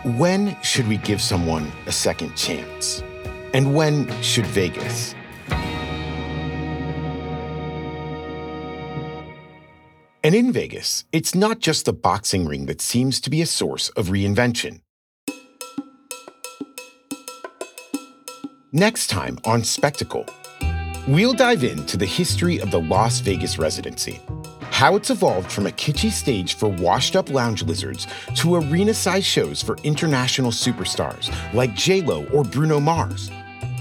When 0.05 0.55
should 0.61 0.87
we 0.87 0.97
give 0.97 1.19
someone 1.19 1.71
a 1.87 1.91
second 1.91 2.35
chance? 2.35 3.01
And 3.55 3.73
when 3.73 4.07
should 4.21 4.45
Vegas? 4.45 5.15
And 10.21 10.35
in 10.35 10.51
Vegas, 10.51 11.05
it's 11.13 11.33
not 11.33 11.59
just 11.59 11.85
the 11.85 11.93
boxing 11.93 12.45
ring 12.45 12.65
that 12.65 12.81
seems 12.81 13.21
to 13.21 13.29
be 13.29 13.41
a 13.41 13.45
source 13.45 13.87
of 13.89 14.07
reinvention. 14.07 14.81
Next 18.73 19.07
time 19.07 19.39
on 19.45 19.63
Spectacle, 19.63 20.25
we'll 21.07 21.33
dive 21.33 21.63
into 21.63 21.95
the 21.95 22.05
history 22.05 22.59
of 22.59 22.69
the 22.69 22.81
Las 22.81 23.21
Vegas 23.21 23.57
residency, 23.57 24.19
how 24.71 24.97
it's 24.97 25.09
evolved 25.09 25.49
from 25.49 25.67
a 25.67 25.71
kitschy 25.71 26.11
stage 26.11 26.55
for 26.55 26.67
washed 26.67 27.15
up 27.15 27.29
lounge 27.29 27.63
lizards 27.63 28.05
to 28.35 28.55
arena 28.55 28.93
sized 28.93 29.25
shows 29.25 29.63
for 29.63 29.77
international 29.83 30.51
superstars 30.51 31.33
like 31.53 31.73
J-Lo 31.75 32.25
or 32.33 32.43
Bruno 32.43 32.81
Mars. 32.81 33.31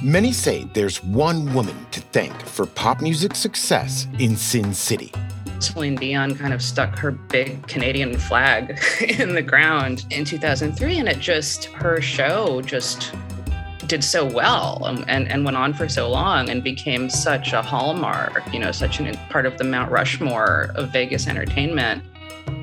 Many 0.05 0.33
say 0.33 0.71
there's 0.73 1.03
one 1.03 1.53
woman 1.53 1.77
to 1.91 2.01
thank 2.01 2.41
for 2.43 2.65
pop 2.65 3.03
music's 3.03 3.41
success 3.41 4.07
in 4.21 4.37
Sin 4.37 4.73
City. 4.73 5.13
Celine 5.63 5.97
Dion 5.97 6.35
kind 6.35 6.55
of 6.55 6.63
stuck 6.63 6.99
her 6.99 7.11
big 7.11 7.67
Canadian 7.67 8.17
flag 8.17 8.79
in 9.01 9.35
the 9.35 9.43
ground 9.43 10.07
in 10.11 10.25
2003, 10.25 10.99
and 10.99 11.09
it 11.09 11.19
just, 11.19 11.67
her 11.67 12.01
show 12.01 12.63
just 12.63 13.13
did 13.87 14.05
so 14.05 14.25
well 14.25 14.85
and, 14.85 15.09
and, 15.09 15.29
and, 15.31 15.45
went 15.45 15.57
on 15.57 15.73
for 15.73 15.89
so 15.89 16.11
long 16.11 16.51
and 16.51 16.63
became 16.63 17.09
such 17.09 17.55
a 17.55 17.63
hallmark, 17.63 18.43
you 18.53 18.59
know, 18.59 18.71
such 18.71 19.01
a 19.01 19.19
part 19.31 19.47
of 19.47 19.57
the 19.57 19.65
Mount 19.65 19.91
Rushmore 19.91 20.71
of 20.75 20.91
Vegas 20.91 21.27
entertainment. 21.27 22.05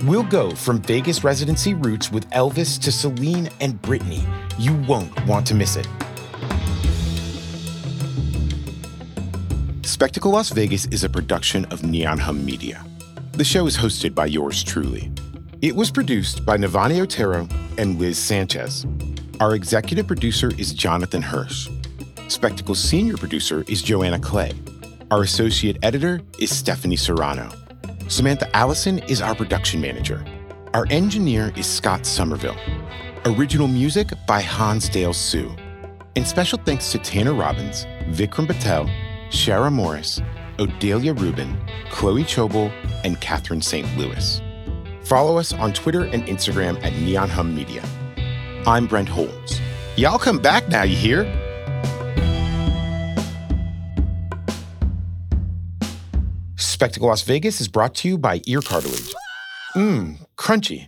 We'll 0.04 0.24
go 0.24 0.52
from 0.52 0.82
Vegas 0.82 1.24
residency 1.24 1.74
roots 1.74 2.12
with 2.12 2.30
Elvis 2.30 2.80
to 2.82 2.92
Celine 2.92 3.50
and 3.60 3.82
Britney. 3.82 4.24
You 4.60 4.76
won't 4.88 5.26
want 5.26 5.48
to 5.48 5.56
miss 5.56 5.76
it. 5.76 5.88
Spectacle 9.86 10.32
Las 10.32 10.50
Vegas 10.50 10.88
is 10.88 11.04
a 11.04 11.10
production 11.10 11.64
of 11.66 11.84
Neon 11.84 12.18
Hum 12.18 12.44
Media. 12.44 12.84
The 13.34 13.44
show 13.44 13.68
is 13.68 13.78
hosted 13.78 14.16
by 14.16 14.26
yours 14.26 14.64
truly. 14.64 15.12
It 15.62 15.76
was 15.76 15.92
produced 15.92 16.44
by 16.44 16.58
Navani 16.58 17.00
Otero 17.00 17.48
and 17.78 18.00
Liz 18.00 18.18
Sanchez. 18.18 18.88
Our 19.40 19.54
executive 19.54 20.08
producer 20.08 20.52
is 20.58 20.74
Jonathan 20.74 21.22
Hirsch. 21.22 21.70
Spectacle's 22.30 22.84
senior 22.84 23.16
producer 23.16 23.64
is 23.68 23.84
Joanna 23.84 24.18
Clay. 24.18 24.54
Our 25.12 25.22
associate 25.22 25.78
editor 25.84 26.20
is 26.40 26.54
Stephanie 26.54 26.96
Serrano. 26.96 27.52
Samantha 28.08 28.54
Allison 28.56 28.98
is 29.08 29.22
our 29.22 29.36
production 29.36 29.82
manager. 29.82 30.26
Our 30.74 30.88
engineer 30.90 31.54
is 31.56 31.68
Scott 31.68 32.08
Somerville. 32.08 32.58
Original 33.26 33.68
music 33.68 34.10
by 34.28 34.42
Hansdale 34.42 35.14
Hsu. 35.14 35.56
And 36.16 36.28
special 36.28 36.58
thanks 36.66 36.92
to 36.92 36.98
Tanner 36.98 37.36
Robbins, 37.36 37.86
Vikram 38.10 38.48
Patel, 38.48 38.90
Shara 39.36 39.70
Morris, 39.70 40.22
Odelia 40.60 41.14
Rubin, 41.20 41.60
Chloe 41.92 42.24
Chobel, 42.24 42.72
and 43.04 43.20
Catherine 43.20 43.62
St. 43.62 43.86
Louis. 43.98 44.42
Follow 45.04 45.38
us 45.38 45.52
on 45.52 45.74
Twitter 45.74 46.06
and 46.06 46.24
Instagram 46.24 46.82
at 46.82 46.94
Neon 46.94 47.30
Hum 47.30 47.54
Media. 47.54 47.84
I'm 48.66 48.88
Brent 48.88 49.10
Holmes. 49.10 49.60
Y'all 49.98 50.18
come 50.18 50.40
back 50.40 50.70
now, 50.70 50.84
you 50.84 50.96
hear? 50.96 51.26
Spectacle 56.56 57.10
Las 57.10 57.22
Vegas 57.24 57.60
is 57.60 57.68
brought 57.68 57.94
to 57.96 58.08
you 58.08 58.18
by 58.18 58.40
Ear 58.48 58.62
Cartilage. 58.62 59.14
Mmm, 59.76 60.18
crunchy. 60.38 60.88